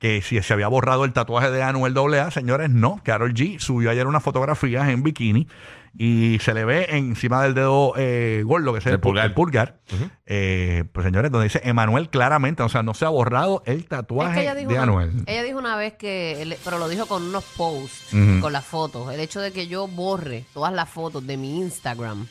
que 0.00 0.22
si 0.22 0.40
se 0.42 0.52
había 0.52 0.66
borrado 0.66 1.04
el 1.04 1.12
tatuaje 1.12 1.50
de 1.52 1.62
Anuel 1.62 1.94
AA, 1.96 2.30
señores, 2.32 2.70
no. 2.70 3.00
Carol 3.04 3.32
G 3.34 3.58
subió 3.60 3.90
ayer 3.90 4.06
unas 4.08 4.22
fotografías 4.24 4.88
en 4.88 5.02
bikini 5.04 5.46
y 5.96 6.38
se 6.40 6.54
le 6.54 6.64
ve 6.64 6.86
encima 6.90 7.42
del 7.42 7.52
dedo 7.54 7.92
eh, 7.96 8.42
gordo, 8.46 8.72
que 8.72 8.78
es 8.78 8.86
el, 8.86 8.94
El 8.94 9.00
pulgar. 9.00 9.26
el 9.26 9.34
pulgar. 9.34 9.80
Eh, 10.26 10.84
pues 10.92 11.04
señores, 11.04 11.30
donde 11.30 11.44
dice 11.48 11.60
Emanuel 11.64 12.08
claramente, 12.08 12.62
o 12.62 12.68
sea, 12.68 12.82
no 12.82 12.94
se 12.94 13.04
ha 13.04 13.08
borrado 13.10 13.62
el 13.66 13.80
Es 13.80 13.88
tatuaje 13.88 14.34
que 14.36 14.40
ella 14.42 14.54
dijo, 14.54 14.68
de 14.70 14.74
una, 14.74 14.82
Anuel. 14.84 15.12
ella 15.26 15.42
dijo 15.42 15.58
una 15.58 15.76
vez 15.76 15.94
que, 15.94 16.40
él- 16.42 16.56
pero 16.64 16.78
lo 16.78 16.88
dijo 16.88 17.06
con 17.06 17.22
unos 17.24 17.44
posts, 17.56 18.14
con 18.40 18.52
las 18.52 18.64
fotos. 18.64 19.12
El 19.12 19.20
hecho 19.20 19.40
de 19.40 19.52
que 19.52 19.66
yo 19.66 19.86
borre 19.86 20.44
todas 20.54 20.72
las 20.72 20.88
fotos 20.88 21.26
de 21.26 21.36
mi 21.36 21.58
Instagram 21.58 22.26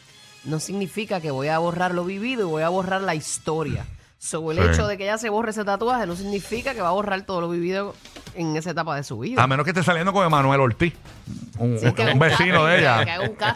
no 0.45 0.59
significa 0.59 1.19
que 1.21 1.29
voy 1.31 1.49
a 1.49 1.59
borrar 1.59 1.93
lo 1.93 2.05
vivido 2.05 2.47
y 2.47 2.49
voy 2.49 2.63
a 2.63 2.69
borrar 2.69 3.01
la 3.01 3.13
historia. 3.13 3.85
So, 4.21 4.51
el 4.51 4.57
Sí. 4.57 4.63
hecho 4.65 4.85
de 4.85 4.97
que 4.97 5.03
ella 5.05 5.17
se 5.17 5.29
borre 5.29 5.51
ese 5.51 5.63
tatuaje 5.63 6.05
no 6.05 6.13
significa 6.15 6.73
que 6.73 6.81
va 6.81 6.89
a 6.89 6.91
borrar 6.91 7.21
todo 7.21 7.39
lo 7.39 7.49
vivido 7.49 7.95
en 8.35 8.55
esa 8.57 8.71
etapa 8.71 8.93
de 8.97 9.03
su 9.03 9.17
vida. 9.17 9.41
A 9.41 9.47
menos 9.47 9.63
que 9.63 9.69
esté 9.71 9.81
saliendo 9.81 10.11
con 10.11 10.25
Emanuel 10.25 10.59
Ortiz, 10.59 10.93
un, 11.57 11.79
Sí, 11.79 11.85
un 11.85 12.09
un 12.09 12.19
vecino 12.19 12.63
casting, 12.63 12.67
de 12.67 12.79
ella, 12.79 13.05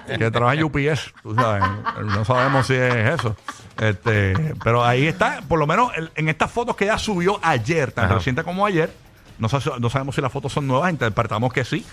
que 0.08 0.18
que 0.18 0.32
trabaja 0.32 0.56
en 0.56 0.64
UPS, 0.64 1.14
tú 1.22 1.36
sabes. 1.36 1.64
No 2.06 2.24
sabemos 2.24 2.66
si 2.68 2.76
es 2.76 2.96
eso. 3.20 3.36
Este, 3.78 4.56
pero 4.64 4.86
ahí 4.86 5.06
está, 5.06 5.42
por 5.50 5.60
lo 5.60 5.68
menos 5.68 5.92
el- 5.98 6.12
en 6.16 6.30
estas 6.30 6.50
fotos 6.50 6.78
que 6.78 6.86
ella 6.86 6.98
subió 6.98 7.40
ayer, 7.44 7.92
tan 7.92 8.06
Ajá. 8.06 8.14
reciente 8.16 8.44
como 8.44 8.66
ayer, 8.66 8.90
no 9.40 9.50
sabemos 9.50 10.16
si 10.16 10.22
las 10.22 10.32
fotos 10.32 10.54
son 10.54 10.66
nuevas, 10.66 10.90
interpretamos 10.92 11.52
que 11.52 11.66
sí. 11.66 11.86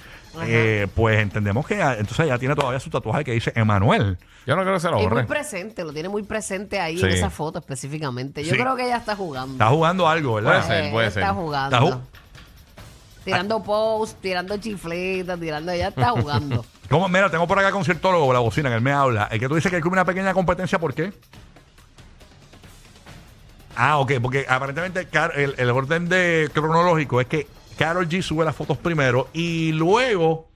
Eh, 0.42 0.86
pues 0.94 1.18
entendemos 1.18 1.66
que 1.66 1.82
ah, 1.82 1.96
entonces 1.98 2.20
ella 2.26 2.38
tiene 2.38 2.54
todavía 2.54 2.78
su 2.78 2.88
tatuaje 2.88 3.24
que 3.24 3.32
dice 3.32 3.52
Emanuel. 3.56 4.16
Yo 4.46 4.54
no 4.56 4.62
creo 4.62 4.74
que 4.74 4.80
se 4.80 4.88
lo 4.88 4.96
muy 4.98 5.06
borre. 5.06 5.24
presente, 5.24 5.82
lo 5.84 5.92
tiene 5.92 6.08
muy 6.08 6.22
presente 6.22 6.78
ahí 6.80 6.98
Sí. 6.98 7.04
en 7.04 7.10
esa 7.10 7.30
foto 7.30 7.58
específicamente. 7.58 8.44
Yo 8.44 8.50
Sí. 8.54 8.56
creo 8.60 8.76
que 8.76 8.84
ella 8.86 8.96
está 8.98 9.16
jugando. 9.16 9.52
Está 9.54 9.68
jugando 9.68 10.08
algo, 10.08 10.34
¿verdad? 10.34 10.50
Puede 10.52 10.62
ser, 10.62 10.84
Eh, 10.84 10.90
puede 10.92 11.08
está 11.08 11.20
ser. 11.26 11.34
jugando. 11.34 11.76
Está 11.76 11.96
ju- 11.96 12.00
tirando 13.24 13.62
posts, 13.62 14.16
tirando 14.20 14.56
chifletas, 14.56 15.38
tirando. 15.40 15.72
Ella 15.72 15.88
está 15.88 16.10
jugando. 16.10 16.64
¿Cómo? 16.88 17.08
Mira, 17.08 17.28
tengo 17.30 17.46
por 17.46 17.58
acá 17.58 17.70
conciertólogo, 17.72 18.32
la 18.32 18.38
bocina, 18.38 18.68
que 18.68 18.76
él 18.76 18.80
me 18.82 18.92
habla. 18.92 19.28
El 19.32 19.40
que 19.40 19.48
tú 19.48 19.56
dices 19.56 19.68
que 19.70 19.76
hay 19.76 19.82
como 19.82 19.94
una 19.94 20.04
pequeña 20.04 20.32
competencia, 20.32 20.78
¿por 20.78 20.94
qué? 20.94 21.12
Ah, 23.76 23.98
ok, 23.98 24.12
porque 24.20 24.46
aparentemente 24.48 25.06
Car- 25.06 25.32
el, 25.36 25.54
el 25.56 25.70
orden 25.70 26.08
de 26.08 26.50
cronológico 26.52 27.20
es 27.20 27.26
que 27.28 27.46
Carol 27.80 28.06
G 28.06 28.20
sube 28.20 28.44
las 28.44 28.54
fotos 28.54 28.76
primero 28.76 29.28
y 29.32 29.72
luego 29.72 30.50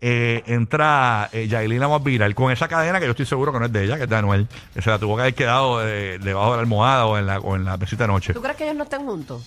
eh, 0.00 0.42
entra 0.46 1.28
eh, 1.30 1.46
Yailin 1.46 1.78
la 1.78 1.88
más 1.88 2.02
viral 2.02 2.34
con 2.34 2.50
esa 2.50 2.68
cadena 2.68 2.98
que 2.98 3.04
yo 3.04 3.10
estoy 3.10 3.26
seguro 3.26 3.52
que 3.52 3.58
no 3.58 3.66
es 3.66 3.72
de 3.72 3.84
ella, 3.84 3.98
que 3.98 4.04
es 4.04 4.08
de 4.08 4.16
Anuel, 4.16 4.48
que 4.72 4.80
se 4.80 4.88
la 4.88 4.98
tuvo 4.98 5.14
que 5.16 5.20
haber 5.20 5.34
quedado 5.34 5.86
eh, 5.86 6.18
debajo 6.18 6.52
de 6.52 6.56
la 6.56 6.60
almohada 6.62 7.04
o 7.04 7.18
en 7.18 7.26
la, 7.26 7.38
o 7.38 7.54
en 7.54 7.66
la 7.66 7.76
mesita 7.76 8.04
de 8.04 8.08
noche. 8.08 8.32
¿Tú 8.32 8.40
crees 8.40 8.56
que 8.56 8.64
ellos 8.64 8.76
no 8.76 8.84
estén 8.84 9.04
juntos? 9.04 9.42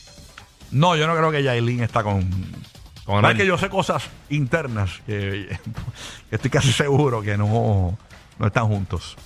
No, 0.69 0.95
yo 0.95 1.07
no 1.07 1.15
creo 1.15 1.31
que 1.31 1.41
Yailin 1.41 1.81
está 1.81 2.03
con. 2.03 2.21
Con 2.21 3.15
¿Sabes 3.15 3.31
Anuel. 3.31 3.37
que 3.37 3.47
yo 3.47 3.57
sé 3.57 3.67
cosas 3.67 4.03
internas 4.29 5.01
que, 5.07 5.57
que 6.29 6.35
estoy 6.35 6.51
casi 6.51 6.71
seguro 6.71 7.23
que 7.23 7.35
no, 7.35 7.97
no 8.37 8.45
están 8.45 8.67
juntos. 8.67 9.17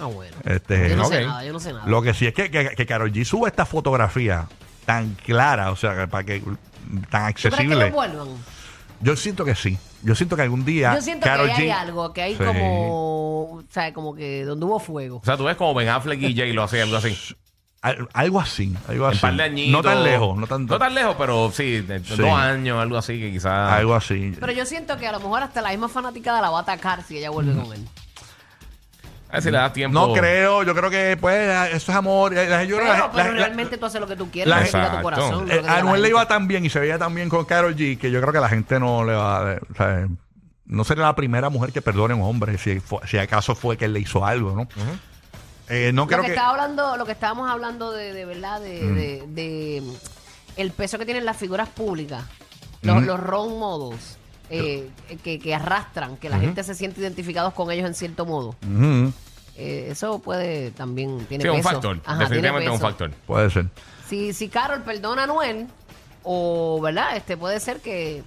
Ah, 0.00 0.06
bueno. 0.06 0.36
Este, 0.44 0.90
yo 0.90 0.96
no 0.96 1.04
sé 1.04 1.24
nada, 1.24 1.44
yo 1.44 1.52
no 1.52 1.60
sé 1.60 1.72
nada. 1.72 1.86
Lo 1.86 2.02
que 2.02 2.12
sí 2.12 2.26
es 2.26 2.34
que, 2.34 2.50
que, 2.50 2.70
que 2.70 2.86
Karol 2.86 3.12
G 3.12 3.24
sube 3.24 3.48
esta 3.48 3.66
fotografía 3.66 4.48
tan 4.84 5.14
clara, 5.14 5.70
o 5.70 5.76
sea, 5.76 5.94
que 5.96 6.08
para 6.08 6.24
que 6.24 6.42
tan 7.10 7.32
¿Tú 7.32 7.40
crees 7.40 7.40
que 7.40 7.48
accesible. 7.48 7.90
vuelvan? 7.90 8.28
Yo 9.00 9.16
siento 9.16 9.44
que 9.44 9.54
sí. 9.54 9.78
Yo 10.02 10.14
siento 10.14 10.36
que 10.36 10.42
algún 10.42 10.64
día. 10.64 10.94
Yo 10.94 11.02
siento 11.02 11.24
Karol 11.24 11.46
que 11.48 11.52
ahí 11.54 11.62
hay 11.62 11.68
G- 11.68 11.80
algo, 11.80 12.12
que 12.12 12.22
hay 12.22 12.36
Sí. 12.36 12.42
como, 12.44 13.42
o 13.58 13.62
sea, 13.70 13.92
como 13.92 14.14
que 14.14 14.44
donde 14.44 14.64
hubo 14.66 14.78
fuego. 14.80 15.18
O 15.18 15.24
sea, 15.24 15.36
tú 15.36 15.44
ves 15.44 15.56
como 15.56 15.74
Ben 15.74 15.88
Affleck 15.88 16.20
y 16.22 16.34
Jay 16.36 16.52
lo 16.52 16.62
hacen 16.62 16.82
algo 16.82 16.96
así. 16.96 17.16
Al- 17.82 18.08
algo 18.12 18.40
así, 18.40 18.72
algo 18.88 19.06
Un 19.06 19.10
así. 19.10 19.18
par 19.20 19.34
de 19.34 19.42
añitos. 19.42 19.72
no 19.72 19.82
tan 19.82 20.04
lejos, 20.04 20.36
no 20.38 20.46
tan, 20.46 20.66
No 20.66 20.78
tan 20.78 20.94
lejos, 20.94 21.16
pero 21.18 21.50
sí, 21.50 21.80
de- 21.80 21.98
Sí. 22.04 22.14
dos 22.16 22.30
años, 22.30 22.80
algo 22.80 22.96
así 22.96 23.18
que 23.18 23.32
quizás. 23.32 23.72
algo 23.72 23.94
así. 23.96 24.36
Pero 24.38 24.52
yo 24.52 24.64
siento 24.66 24.96
que 24.98 25.06
a 25.08 25.12
lo 25.12 25.18
mejor 25.18 25.42
hasta 25.42 25.60
la 25.62 25.70
misma 25.70 25.88
fanaticada 25.88 26.40
la 26.40 26.50
va 26.50 26.58
a 26.60 26.62
atacar 26.62 27.02
si 27.02 27.18
ella 27.18 27.30
vuelve 27.30 27.60
con 27.60 27.72
él. 27.72 27.84
A 29.32 29.36
ver 29.36 29.42
si 29.42 29.50
le 29.50 29.56
da 29.58 29.72
tiempo. 29.72 29.98
No 29.98 30.12
creo, 30.12 30.62
yo 30.62 30.74
creo 30.74 30.90
que 30.90 31.16
pues 31.18 31.48
eso 31.72 31.90
es 31.90 31.96
amor. 31.98 32.34
La- 32.34 32.44
la- 32.44 32.64
yo 32.64 32.76
creo 32.76 32.86
que 32.88 32.92
Pero, 32.92 33.06
la- 33.06 33.12
pero 33.12 33.32
la- 33.32 33.38
realmente 33.46 33.78
tú 33.78 33.86
haces 33.86 34.00
lo 34.00 34.06
que 34.06 34.14
tú 34.16 34.30
quieres, 34.30 34.48
la- 34.48 34.60
diga 34.62 34.96
tu 34.96 35.02
corazón. 35.02 35.50
Eh, 35.50 35.62
la 35.62 35.78
Anuel 35.78 36.02
le 36.02 36.08
gente. 36.08 36.08
iba 36.10 36.28
tan 36.28 36.46
bien 36.46 36.64
y 36.66 36.70
se 36.70 36.78
veía 36.78 36.98
tan 36.98 37.14
bien 37.14 37.28
con 37.30 37.44
Karol 37.46 37.74
G 37.74 37.98
que 37.98 38.10
yo 38.10 38.20
creo 38.20 38.32
que 38.32 38.40
la 38.40 38.48
gente 38.50 38.78
no 38.78 39.04
le 39.04 39.14
va 39.14 39.52
a. 39.52 39.54
o 39.56 39.74
sea, 39.74 40.06
no 40.66 40.84
sería 40.84 41.04
la 41.04 41.14
primera 41.14 41.48
mujer 41.50 41.72
que 41.72 41.82
perdone 41.82 42.12
a 42.14 42.16
un 42.16 42.22
hombre 42.22 42.56
si, 42.58 42.78
fue- 42.80 43.00
si 43.08 43.18
acaso 43.18 43.54
fue 43.54 43.76
que 43.76 43.86
él 43.86 43.94
le 43.94 44.00
hizo 44.00 44.24
algo, 44.24 44.54
¿no? 44.54 44.68
Eh, 45.68 45.92
no 45.94 46.02
Lo 46.02 46.08
creo 46.08 46.22
que, 46.22 46.32
que. 46.34 46.38
hablando, 46.38 46.96
lo 46.98 47.06
que 47.06 47.12
estábamos 47.12 47.50
hablando 47.50 47.90
de, 47.92 48.12
de 48.12 48.24
verdad, 48.26 48.60
de, 48.60 48.82
Mm. 48.82 48.94
de- 48.94 49.24
de, 49.28 49.80
mm, 49.82 49.92
el 50.56 50.70
peso 50.72 50.98
que 50.98 51.04
tienen 51.06 51.24
las 51.24 51.36
figuras 51.38 51.68
públicas, 51.70 52.22
los, 52.82 52.96
Ujú. 52.98 53.06
los 53.06 53.20
role 53.20 53.54
models, 53.54 54.18
eh, 54.52 54.90
que, 55.22 55.38
que 55.38 55.54
arrastran, 55.54 56.16
que 56.16 56.28
la 56.28 56.38
gente 56.38 56.62
se 56.64 56.74
siente 56.74 57.00
identificados 57.00 57.54
con 57.54 57.70
ellos 57.70 57.86
en 57.86 57.94
cierto 57.94 58.26
modo. 58.26 58.54
Eh, 59.56 59.88
eso 59.90 60.18
puede 60.20 60.70
también, 60.70 61.26
tiene 61.26 61.44
Sí, 61.44 61.50
un 61.50 61.62
factor. 61.62 62.00
Ajá, 62.04 62.20
Definitivamente 62.20 62.60
tiene 62.70 62.74
un 62.74 62.80
factor. 62.80 63.10
puede 63.26 63.50
ser. 63.50 63.66
Si, 64.08 64.32
si 64.32 64.48
Carol 64.48 64.82
perdona 64.82 65.24
a 65.24 65.26
Noel, 65.26 65.66
o, 66.22 66.80
¿verdad? 66.82 67.16
Este 67.16 67.36
puede 67.36 67.60
ser 67.60 67.80
que, 67.80 68.22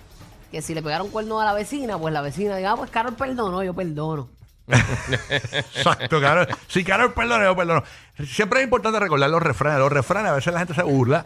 que 0.51 0.61
si 0.61 0.73
le 0.75 0.81
pegaron 0.83 1.09
cuerno 1.09 1.39
a 1.41 1.45
la 1.45 1.53
vecina, 1.53 1.97
pues 1.97 2.13
la 2.13 2.21
vecina 2.21 2.55
diga, 2.57 2.71
ah, 2.73 2.75
pues 2.75 2.89
Carol 2.91 3.13
perdonó, 3.15 3.63
yo 3.63 3.73
perdono. 3.73 4.29
Exacto, 5.29 6.19
Carol. 6.21 6.47
Si 6.67 6.83
Carol 6.83 7.13
perdona, 7.13 7.45
yo 7.45 7.55
perdono. 7.55 7.83
Siempre 8.25 8.59
es 8.59 8.65
importante 8.65 8.99
recordar 8.99 9.29
los 9.29 9.41
refranes. 9.41 9.79
Los 9.79 9.91
refranes, 9.91 10.31
a 10.31 10.35
veces 10.35 10.53
la 10.53 10.59
gente 10.59 10.73
se 10.73 10.83
burla, 10.83 11.25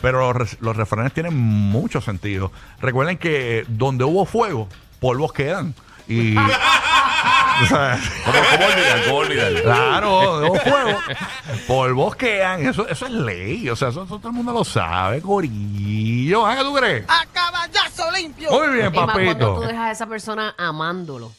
pero 0.00 0.32
los, 0.32 0.60
los 0.60 0.76
refranes 0.76 1.12
tienen 1.12 1.36
mucho 1.36 2.00
sentido. 2.00 2.52
Recuerden 2.80 3.18
que 3.18 3.64
donde 3.68 4.04
hubo 4.04 4.24
fuego, 4.26 4.68
polvos 5.00 5.32
quedan. 5.32 5.74
Y. 6.08 6.36
o 7.62 7.66
sea, 7.66 7.98
¿Cómo, 8.24 8.38
cómo 8.52 8.66
olvidar? 8.66 9.04
¿Cómo 9.06 9.16
olvidar? 9.18 9.62
Claro, 9.62 10.22
donde 10.22 10.50
hubo 10.50 10.60
fuego, 10.60 10.98
polvos 11.66 12.16
quedan. 12.16 12.66
Eso, 12.66 12.86
eso 12.88 13.06
es 13.06 13.12
ley. 13.12 13.68
O 13.68 13.76
sea, 13.76 13.88
eso, 13.88 14.04
eso 14.04 14.18
todo 14.18 14.28
el 14.28 14.34
mundo 14.34 14.52
lo 14.52 14.64
sabe, 14.64 15.20
Corillo. 15.20 16.46
¿Ah, 16.46 16.56
qué 16.56 16.62
tú 16.62 16.74
crees? 16.74 17.04
¡A 17.08 17.24
caballazo 17.32 18.10
limpio! 18.12 18.50
Muy 18.50 18.74
bien, 18.74 18.94
Y 18.94 18.96
más 18.96 19.12
cuando 19.12 19.32
tú 19.36 19.38
papito. 19.54 19.60
dejas 19.60 19.86
a 19.86 19.90
esa 19.92 20.06
persona 20.06 20.54
amándolo 20.58 21.32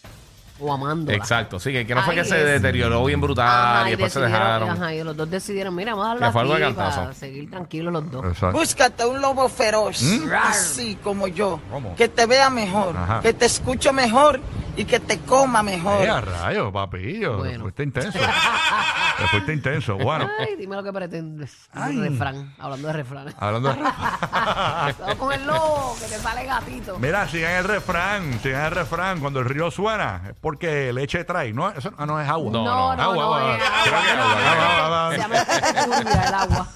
o 0.60 0.74
amándola. 0.74 1.18
Exacto, 1.18 1.60
sí, 1.60 1.72
que, 1.72 1.86
que 1.86 1.94
no 1.96 2.02
fue 2.04 2.14
Ahí 2.14 2.20
que 2.22 2.26
se 2.26 2.40
es. 2.40 2.62
deterioró 2.62 3.04
bien 3.06 3.22
brutal 3.22 3.48
Ajá, 3.48 3.88
y 3.88 3.92
después 3.92 4.12
se 4.14 4.20
decidieron- 4.20 4.32
dejaron. 4.60 4.70
Ajá, 4.70 4.94
y 4.94 5.04
los 5.04 5.16
dos 5.18 5.30
decidieron, 5.30 5.76
mira, 5.76 5.94
vamos 5.96 6.22
a 6.22 6.26
Que 6.28 6.32
fue 6.32 6.42
algo 6.42 6.56
de 6.56 6.72
para 6.74 7.14
seguir 7.14 7.50
tranquilos 7.50 7.94
los 7.94 8.12
dos. 8.12 8.26
Exacto. 8.26 8.58
Búscate 8.58 9.06
un 9.06 9.22
lobo 9.22 9.48
feroz, 9.50 10.02
¿Mm? 10.02 10.30
así 10.44 10.98
como 11.04 11.28
yo, 11.28 11.60
¿Cómo? 11.72 11.96
que 11.96 12.08
te 12.08 12.26
vea 12.26 12.50
mejor, 12.50 12.96
Ajá. 12.98 13.20
que 13.22 13.34
te 13.34 13.46
escuche 13.46 13.92
mejor 13.92 14.40
y 14.78 14.86
que 14.86 15.00
te 15.00 15.20
coma 15.20 15.64
mejor. 15.64 16.06
Eh, 16.06 16.10
a 16.10 16.22
rayos, 16.22 16.72
papillo. 16.72 17.38
Bueno. 17.40 17.64
Fuiste 17.64 17.84
intenso. 17.84 18.20
Te 18.20 19.28
fuiste 19.30 19.52
intenso. 19.54 19.98
Bueno, 19.98 20.30
Ay, 20.40 20.56
dime 20.56 20.76
lo 20.76 20.84
que 20.84 20.94
pretendes. 20.94 21.68
Ay. 21.74 22.00
Refrán, 22.00 22.54
hablando 22.60 22.88
de 22.88 22.94
refranes. 22.94 23.36
hablando 23.40 23.70
de 23.70 23.76
Cuidado 24.96 25.18
con 25.18 25.34
el 25.34 25.48
lobo, 25.48 25.96
que 26.00 26.06
te 26.06 26.20
sale 26.20 26.46
gatito. 26.46 27.00
Mira, 27.00 27.28
sigan 27.28 27.54
el 27.54 27.64
refrán, 27.64 28.40
sigan 28.42 28.66
el 28.66 28.72
refrán. 28.72 29.20
Cuando 29.20 29.40
el 29.40 29.46
río 29.46 29.72
suena, 29.72 30.22
es 30.30 30.36
porque 30.40 30.94
leche 30.94 31.24
trae. 31.24 31.52
No, 31.54 31.70
eso 31.72 31.92
ah, 31.98 32.06
no 32.06 32.22
es 32.22 32.30
agua. 32.30 32.52
No, 32.52 32.64
No, 32.64 32.96
no, 32.96 33.02
Agua, 33.04 33.16
no, 33.16 33.22
agua, 33.24 33.58
es 33.58 33.64
agua. 33.64 34.00
Agua. 34.12 34.52
agua, 34.52 35.08
agua. 35.08 35.12
Se 35.12 35.18
llama 35.18 36.04
turbia 36.04 36.24
el 36.28 36.34
agua. 36.34 36.68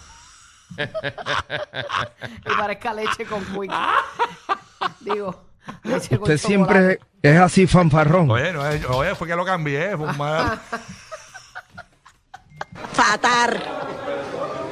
y 2.46 2.58
parezca 2.58 2.94
leche 2.94 3.26
con 3.26 3.46
quick. 3.46 3.72
Digo, 5.02 5.44
Usted 6.20 6.38
siempre 6.38 7.00
es 7.22 7.40
así 7.40 7.68
fanfarrón. 7.68 8.30
Oye, 8.32 8.52
no, 8.54 8.66
es- 8.68 8.86
oye, 8.86 9.16
fue 9.16 9.28
que 9.28 9.36
lo 9.36 9.46
cambié. 9.46 9.96
Fue 9.98 10.08
un 10.08 10.18
mal. 10.18 10.60
Fatar. 12.94 13.62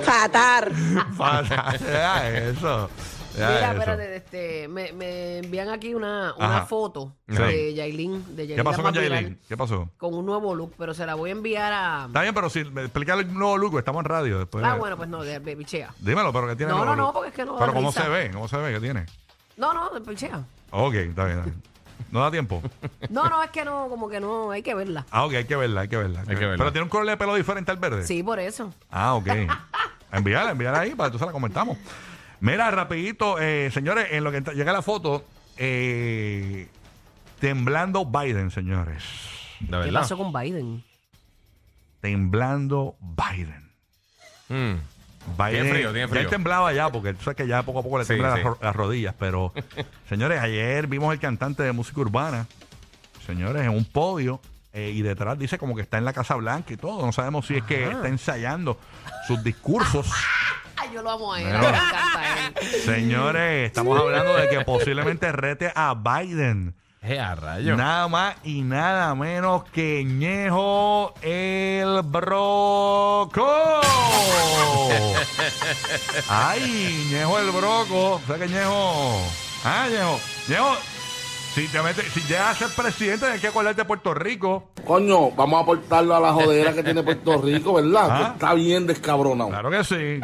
Fatar. 0.03 0.71
Falta. 1.15 1.75
Ya 1.77 2.29
eso. 2.29 2.89
Ya 3.37 3.47
Mira, 3.47 3.59
eso. 3.71 3.71
espérate, 3.79 4.15
este, 4.15 4.67
me, 4.67 4.91
me 4.93 5.37
envían 5.37 5.69
aquí 5.69 5.93
una, 5.93 6.33
una 6.37 6.57
Ajá. 6.57 6.65
foto 6.65 7.15
Sí. 7.27 7.35
de 7.37 7.73
Yailin. 7.75 8.35
De 8.35 8.47
Yailin 8.47 8.55
¿Qué 8.57 8.63
pasó 8.63 8.77
la 8.81 8.83
con 8.83 8.93
viral, 8.93 9.11
Jailin? 9.11 9.39
¿Qué 9.47 9.55
pasó? 9.57 9.89
Con 9.97 10.13
un 10.15 10.25
nuevo 10.25 10.55
look, 10.55 10.73
pero 10.77 10.93
se 10.93 11.05
la 11.05 11.13
voy 11.15 11.29
a 11.29 11.33
enviar 11.33 11.71
a... 11.71 12.05
Está 12.07 12.21
bien, 12.23 12.33
pero 12.33 12.49
si 12.49 12.63
me 12.65 12.81
explícale 12.81 13.21
el 13.21 13.33
nuevo 13.33 13.57
look, 13.57 13.77
estamos 13.77 13.99
en 14.01 14.05
radio 14.05 14.39
después. 14.39 14.65
Ah, 14.65 14.75
bueno, 14.75 14.97
pues 14.97 15.07
no, 15.09 15.21
de, 15.21 15.39
de 15.39 15.55
pichea. 15.55 15.93
Dímelo, 15.99 16.33
pero 16.33 16.47
¿qué 16.47 16.55
tiene 16.55 16.71
No, 16.71 16.79
el 16.79 16.85
nuevo 16.85 16.95
no, 16.95 17.01
no, 17.01 17.07
look? 17.07 17.13
porque 17.13 17.29
es 17.29 17.35
que 17.35 17.45
no 17.45 17.53
da 17.53 17.59
Pero 17.59 17.73
¿cómo 17.73 17.89
risa. 17.89 18.01
se 18.03 18.09
ve? 18.09 18.31
¿Cómo 18.31 18.47
se 18.47 18.57
ve? 18.57 18.73
¿Qué 18.73 18.79
tiene? 18.79 19.05
No, 19.57 19.73
no, 19.73 19.89
de 19.91 20.01
pichea. 20.01 20.43
Ok, 20.71 20.93
está 20.95 21.25
bien. 21.25 21.37
está 21.39 21.49
bien. 21.49 21.63
No 22.11 22.21
da 22.21 22.31
tiempo. 22.31 22.61
No, 23.09 23.27
no, 23.27 23.41
es 23.43 23.49
que 23.49 23.65
no, 23.65 23.87
como 23.89 24.07
que 24.09 24.19
no, 24.19 24.51
hay 24.51 24.61
que 24.61 24.73
verla. 24.75 25.05
Ah, 25.09 25.25
ok, 25.25 25.33
hay 25.33 25.45
que 25.45 25.55
verla, 25.55 25.81
hay 25.81 25.87
que 25.87 25.97
verla. 25.97 26.23
que 26.25 26.35
verla. 26.35 26.57
Pero 26.57 26.71
tiene 26.71 26.83
un 26.83 26.89
color 26.89 27.07
de 27.07 27.17
pelo 27.17 27.33
diferente 27.35 27.71
al 27.71 27.77
verde. 27.77 28.05
Sí, 28.05 28.21
por 28.23 28.39
eso. 28.39 28.71
Ah, 28.91 29.15
ok. 29.15 29.27
envíala, 30.11 30.51
envíala 30.51 30.79
ahí 30.81 30.93
para 30.95 31.09
que 31.09 31.13
tú 31.13 31.19
se 31.19 31.25
la 31.25 31.31
comentamos. 31.31 31.77
Mira, 32.39 32.69
rapidito, 32.71 33.37
eh, 33.39 33.69
señores, 33.73 34.07
en 34.11 34.23
lo 34.23 34.31
que 34.31 34.37
entra- 34.37 34.53
llega 34.53 34.71
la 34.71 34.81
foto, 34.81 35.25
eh, 35.57 36.67
temblando 37.39 38.05
Biden, 38.05 38.51
señores. 38.51 39.03
De 39.59 39.67
¿Qué 39.67 39.75
verdad. 39.77 40.01
pasó 40.01 40.17
con 40.17 40.31
Biden? 40.31 40.83
Temblando 42.01 42.95
Biden. 43.01 43.69
Mm. 44.49 44.79
Biden 45.37 45.51
Tiene 45.53 45.69
frío, 45.69 45.91
tiene 45.91 45.99
Ya 46.01 46.07
frío. 46.07 46.21
él 46.21 46.27
temblaba 46.29 46.73
ya, 46.73 46.89
porque 46.91 47.13
tú 47.13 47.23
sabes 47.23 47.37
que 47.37 47.47
ya 47.47 47.61
poco 47.63 47.79
a 47.79 47.83
poco 47.83 47.97
le 47.99 48.05
Sí, 48.05 48.09
temblan 48.13 48.31
sí. 48.33 48.37
las, 48.37 48.45
ro- 48.45 48.57
las 48.61 48.75
rodillas. 48.75 49.15
Pero, 49.19 49.53
señores, 50.09 50.39
ayer 50.41 50.87
vimos 50.87 51.13
el 51.13 51.19
cantante 51.19 51.63
de 51.63 51.71
música 51.71 52.01
urbana, 52.01 52.47
señores, 53.25 53.63
en 53.63 53.69
un 53.69 53.85
podio, 53.85 54.39
eh, 54.73 54.91
y 54.93 55.01
detrás 55.01 55.37
dice 55.37 55.57
como 55.57 55.75
que 55.75 55.81
está 55.81 55.97
en 55.97 56.05
la 56.05 56.13
Casa 56.13 56.35
Blanca 56.35 56.73
y 56.73 56.77
todo. 56.77 57.05
No 57.05 57.11
sabemos 57.11 57.45
si 57.47 57.57
es 57.57 57.63
que 57.63 57.89
está 57.89 58.07
ensayando 58.07 58.79
sus 59.27 59.43
discursos. 59.43 60.07
Ay, 60.77 60.89
yo 60.93 61.01
lo 61.01 61.11
amo 61.11 61.33
a 61.33 61.41
él. 61.41 61.47
Bueno. 61.47 61.59
Me 61.61 61.67
encanta 61.67 62.37
él. 62.61 62.81
Señores, 62.85 63.67
estamos 63.67 63.99
hablando 63.99 64.35
de 64.35 64.47
que 64.47 64.61
posiblemente 64.61 65.31
rete 65.31 65.71
a 65.75 65.93
Biden. 65.93 66.73
Eh, 67.01 67.17
a 67.17 67.33
rayo. 67.33 67.77
Nada 67.77 68.07
más 68.09 68.35
y 68.43 68.61
nada 68.61 69.15
menos 69.15 69.63
que 69.71 70.03
Ñejo 70.03 71.13
el 71.21 72.01
Broco. 72.03 73.47
Ay, 76.29 77.07
Ñejo 77.09 77.39
el 77.39 77.51
Broco. 77.51 78.15
O 78.15 78.21
sea 78.27 78.37
que 78.37 78.47
Ñejo. 78.49 79.21
Ah, 79.63 79.87
Ñejo. 79.89 80.19
Ñejo, 80.49 80.75
si 81.55 81.67
te 81.69 81.81
metes, 81.81 82.11
si 82.11 82.21
llegas 82.21 82.61
a 82.61 82.67
ser 82.67 82.75
presidente, 82.75 83.25
tienes 83.25 83.41
que 83.41 83.47
acordarte 83.47 83.81
de 83.81 83.85
Puerto 83.85 84.13
Rico. 84.13 84.69
Coño, 84.89 85.29
vamos 85.29 85.59
a 85.59 85.61
aportarlo 85.61 86.15
a 86.15 86.19
la 86.19 86.33
jodera 86.33 86.73
que 86.73 86.81
tiene 86.81 87.03
Puerto 87.03 87.39
Rico, 87.39 87.75
¿verdad? 87.75 88.07
Ah. 88.09 88.17
Que 88.17 88.23
está 88.33 88.55
bien 88.55 88.87
descabronado. 88.87 89.51
Claro 89.51 89.69
que 89.69 89.83
sí. 89.83 89.95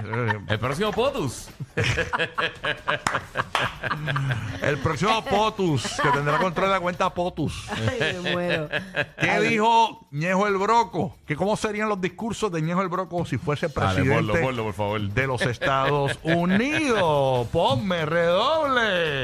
El 0.47 0.59
próximo 0.59 0.91
POTUS. 0.91 1.49
El 4.63 4.79
próximo 4.79 5.23
POTUS, 5.23 6.01
que 6.01 6.09
tendrá 6.09 6.39
control 6.39 6.69
de 6.69 6.73
la 6.73 6.79
cuenta 6.79 7.13
POTUS. 7.13 7.69
Ay, 7.69 8.17
me 8.23 8.31
muero. 8.31 8.67
¿Qué 9.19 9.39
dijo 9.41 10.07
Ñejo 10.09 10.47
el 10.47 10.57
Broco? 10.57 11.15
¿Que 11.27 11.35
¿Cómo 11.35 11.55
serían 11.57 11.87
los 11.87 12.01
discursos 12.01 12.51
de 12.51 12.63
Ñejo 12.63 12.81
el 12.81 12.89
Broco 12.89 13.23
si 13.23 13.37
fuese 13.37 13.67
Dale, 13.67 13.93
presidente 13.93 14.15
ponlo, 14.15 14.41
ponlo, 14.41 14.63
por 14.63 14.73
favor. 14.73 14.99
de 14.99 15.27
los 15.27 15.43
Estados 15.43 16.17
Unidos? 16.23 17.47
Ponme 17.51 18.03
redoble. 18.07 19.21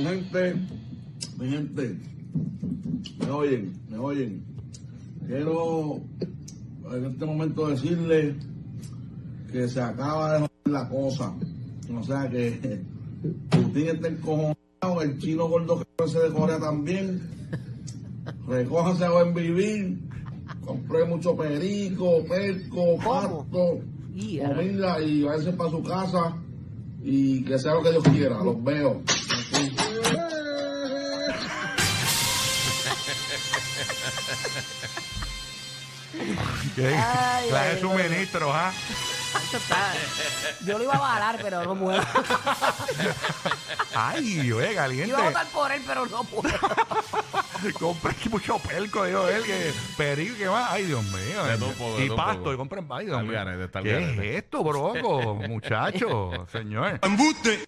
Mi 0.00 0.06
gente, 0.06 0.54
mi 1.38 1.50
gente, 1.50 1.96
me 3.18 3.30
oyen, 3.30 3.72
me 3.90 3.98
oyen. 3.98 4.42
Quiero 5.26 6.00
en 6.90 7.04
este 7.04 7.26
momento 7.26 7.68
decirle 7.68 8.34
que 9.52 9.68
se 9.68 9.78
acaba 9.78 10.32
de 10.32 10.38
joder 10.38 10.72
la 10.72 10.88
cosa. 10.88 11.34
O 11.94 12.02
sea 12.02 12.30
que 12.30 12.80
Putin 13.50 13.88
está 13.88 14.08
encojonado, 14.08 15.02
el 15.02 15.18
chino 15.18 15.50
gordo 15.50 15.84
que 15.98 16.08
se 16.08 16.18
de 16.18 16.30
Corea 16.30 16.58
también. 16.58 17.20
Recójase 18.48 19.04
a 19.04 19.10
buen 19.10 19.34
vivir. 19.34 19.98
Compré 20.64 21.04
mucho 21.04 21.36
perico, 21.36 22.24
perco, 22.26 22.96
pasto, 23.04 23.80
comida 24.32 24.98
y 25.02 25.24
váyanse 25.24 25.52
para 25.52 25.70
su 25.70 25.82
casa 25.82 26.38
y 27.02 27.44
que 27.44 27.58
sea 27.58 27.74
lo 27.74 27.82
que 27.82 27.90
Dios 27.90 28.04
quiera. 28.04 28.42
Los 28.42 28.64
veo. 28.64 29.02
¿Qué? 36.74 36.94
Ay, 36.94 37.48
Trae 37.50 37.70
ay, 37.74 37.80
suministros, 37.80 38.50
¿ah? 38.54 38.72
Esto 39.44 39.56
está- 39.58 39.92
Yo 40.66 40.78
lo 40.78 40.84
iba 40.84 40.94
a 40.94 40.98
bajar, 40.98 41.38
pero 41.40 41.62
no 41.64 41.76
puedo. 41.76 42.02
Ay, 43.94 44.50
oye, 44.52 44.74
caliente. 44.74 45.08
Iba 45.08 45.18
a 45.18 45.22
votar 45.24 45.46
por 45.48 45.70
él, 45.72 45.82
pero 45.86 46.06
no 46.06 46.24
puedo. 46.24 46.52
Compré 47.78 48.10
aquí 48.12 48.28
mucho 48.28 48.58
pelco, 48.58 49.04
dijo 49.04 49.28
él, 49.28 49.44
que 49.44 49.72
perico, 49.96 50.34
¿qué 50.38 50.48
más? 50.48 50.70
Ay, 50.70 50.84
Dios 50.84 51.02
mío. 51.04 51.44
De 51.44 51.58
todo 51.58 51.68
un 51.68 51.74
poco, 51.74 51.96
de 51.98 52.04
y 52.04 52.08
todo 52.08 52.16
pasto, 52.16 52.38
poco. 52.40 52.52
y 52.52 52.56
compré 52.56 52.82
ay, 52.90 53.06
Dios 53.06 53.22
mío. 53.22 53.32
garete, 53.32 53.64
está 53.64 53.78
al 53.80 53.84
¿Qué 53.84 54.12
es 54.12 54.36
esto, 54.44 54.64
broco? 54.64 55.34
Muchacho, 55.48 56.46
señor. 56.52 56.98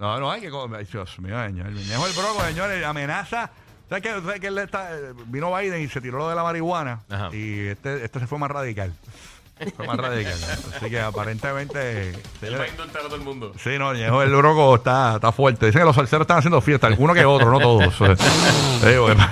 No, 0.00 0.18
no 0.20 0.30
hay 0.30 0.40
que 0.40 0.50
comer. 0.50 0.86
Dios 0.86 1.18
mío, 1.18 1.36
señor. 1.46 1.66
El 1.68 1.78
el 1.78 2.12
broco, 2.12 2.42
señores, 2.44 2.84
amenaza. 2.84 3.50
¿Sabes 4.00 4.40
que 4.40 4.46
él 4.46 4.56
está, 4.56 4.88
vino 5.26 5.54
Biden 5.54 5.82
y 5.82 5.88
se 5.88 6.00
tiró 6.00 6.16
lo 6.16 6.28
de 6.30 6.34
la 6.34 6.42
marihuana? 6.42 7.00
Ajá. 7.10 7.28
Y 7.34 7.66
este, 7.66 8.02
este 8.02 8.20
se 8.20 8.26
fue 8.26 8.38
más 8.38 8.50
radical. 8.50 8.90
Fue 9.76 9.86
más 9.86 9.98
radical. 9.98 10.32
Así 10.32 10.88
que 10.88 10.98
aparentemente. 10.98 12.08
Él 12.08 12.14
va 12.14 12.18
a 12.18 12.40
señores, 12.40 12.70
indultar 12.70 13.02
a 13.02 13.04
todo 13.04 13.16
el 13.16 13.22
mundo. 13.22 13.52
Sí, 13.62 13.78
no, 13.78 13.92
Ñejo 13.92 14.22
el 14.22 14.34
broco 14.34 14.76
está, 14.76 15.16
está 15.16 15.30
fuerte. 15.30 15.66
Dicen 15.66 15.82
que 15.82 15.84
los 15.84 15.94
salseros 15.94 16.24
están 16.24 16.38
haciendo 16.38 16.62
fiesta, 16.62 16.86
alguno 16.86 17.12
que 17.12 17.26
otro, 17.26 17.50
no 17.50 17.60
todos. 17.60 17.94
Sí, 18.82 18.96
bueno. 18.98 19.28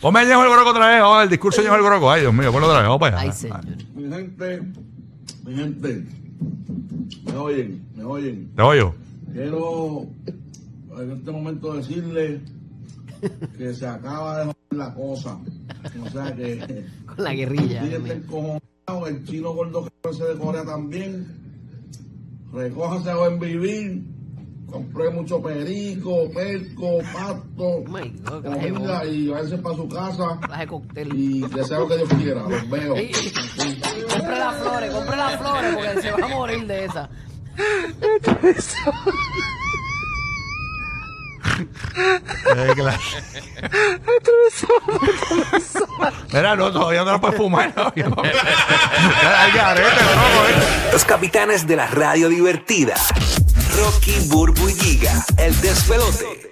Ponme 0.00 0.20
a 0.20 0.24
Ñejo 0.24 0.42
el 0.42 0.50
broco 0.50 0.70
otra 0.70 0.88
vez, 0.88 1.00
vamos, 1.00 1.22
el 1.22 1.28
discurso 1.28 1.60
de 1.60 1.68
Ñejo 1.68 1.76
el 1.76 1.82
broco. 1.82 2.10
Ay, 2.10 2.22
Dios 2.22 2.34
mío, 2.34 2.50
ponlo 2.50 2.66
otra 2.66 2.80
vez, 2.80 2.88
vamos 2.88 3.00
para 3.00 3.20
allá. 3.20 3.30
Ay, 3.30 3.38
señor. 3.38 3.60
Mi 3.94 4.12
gente, 4.12 4.62
mi 5.44 5.54
gente, 5.54 6.06
me 7.24 7.36
oyen, 7.36 7.88
me 7.94 8.04
oyen. 8.04 8.52
Te 8.56 8.62
oyo. 8.62 8.94
Quiero 9.32 10.08
en 10.98 11.10
este 11.12 11.30
momento 11.30 11.74
decirle 11.74 12.40
que 13.56 13.72
se 13.74 13.86
acaba 13.86 14.38
de 14.38 14.44
joder 14.46 14.56
la 14.70 14.94
cosa. 14.94 15.38
O 16.04 16.10
sea 16.10 16.34
que 16.34 16.84
Con 17.06 17.24
la 17.24 17.34
guerrilla. 17.34 17.84
Encojonado, 17.84 19.06
el 19.06 19.24
chino 19.24 19.54
gordo 19.54 19.88
que 20.02 20.12
se 20.12 20.24
de 20.24 20.38
Corea 20.38 20.64
también. 20.64 21.26
Recójase 22.52 23.10
a 23.10 23.16
buen 23.16 23.38
vivir. 23.38 24.04
Compré 24.66 25.10
mucho 25.10 25.42
perico, 25.42 26.30
perco, 26.32 26.98
pasto, 27.12 27.66
Oh 27.66 27.84
comida 28.40 29.04
y 29.04 29.26
váyanse 29.26 29.58
para 29.58 29.74
su 29.74 29.88
casa 29.88 30.38
y 31.12 31.42
que 31.42 31.64
sea 31.64 31.80
lo 31.80 31.88
que 31.88 31.96
Dios 31.96 32.08
quiera. 32.10 32.48
Los 32.48 32.70
veo. 32.70 32.94
Compre 32.94 34.38
las 34.38 34.56
flores, 34.58 34.94
compre 34.94 35.16
las 35.16 35.40
flores 35.40 35.74
porque 35.74 36.02
se 36.02 36.12
va 36.12 36.24
a 36.24 36.28
morir 36.28 36.66
de 36.68 36.84
esa. 36.84 37.10
Los 50.92 51.04
capitanes 51.04 51.66
de 51.66 51.76
la 51.76 51.86
radio 51.86 52.28
divertida. 52.28 52.94
Rocky, 53.76 54.14
Burbu 54.28 54.68
el 55.38 55.60
despelote. 55.60 56.50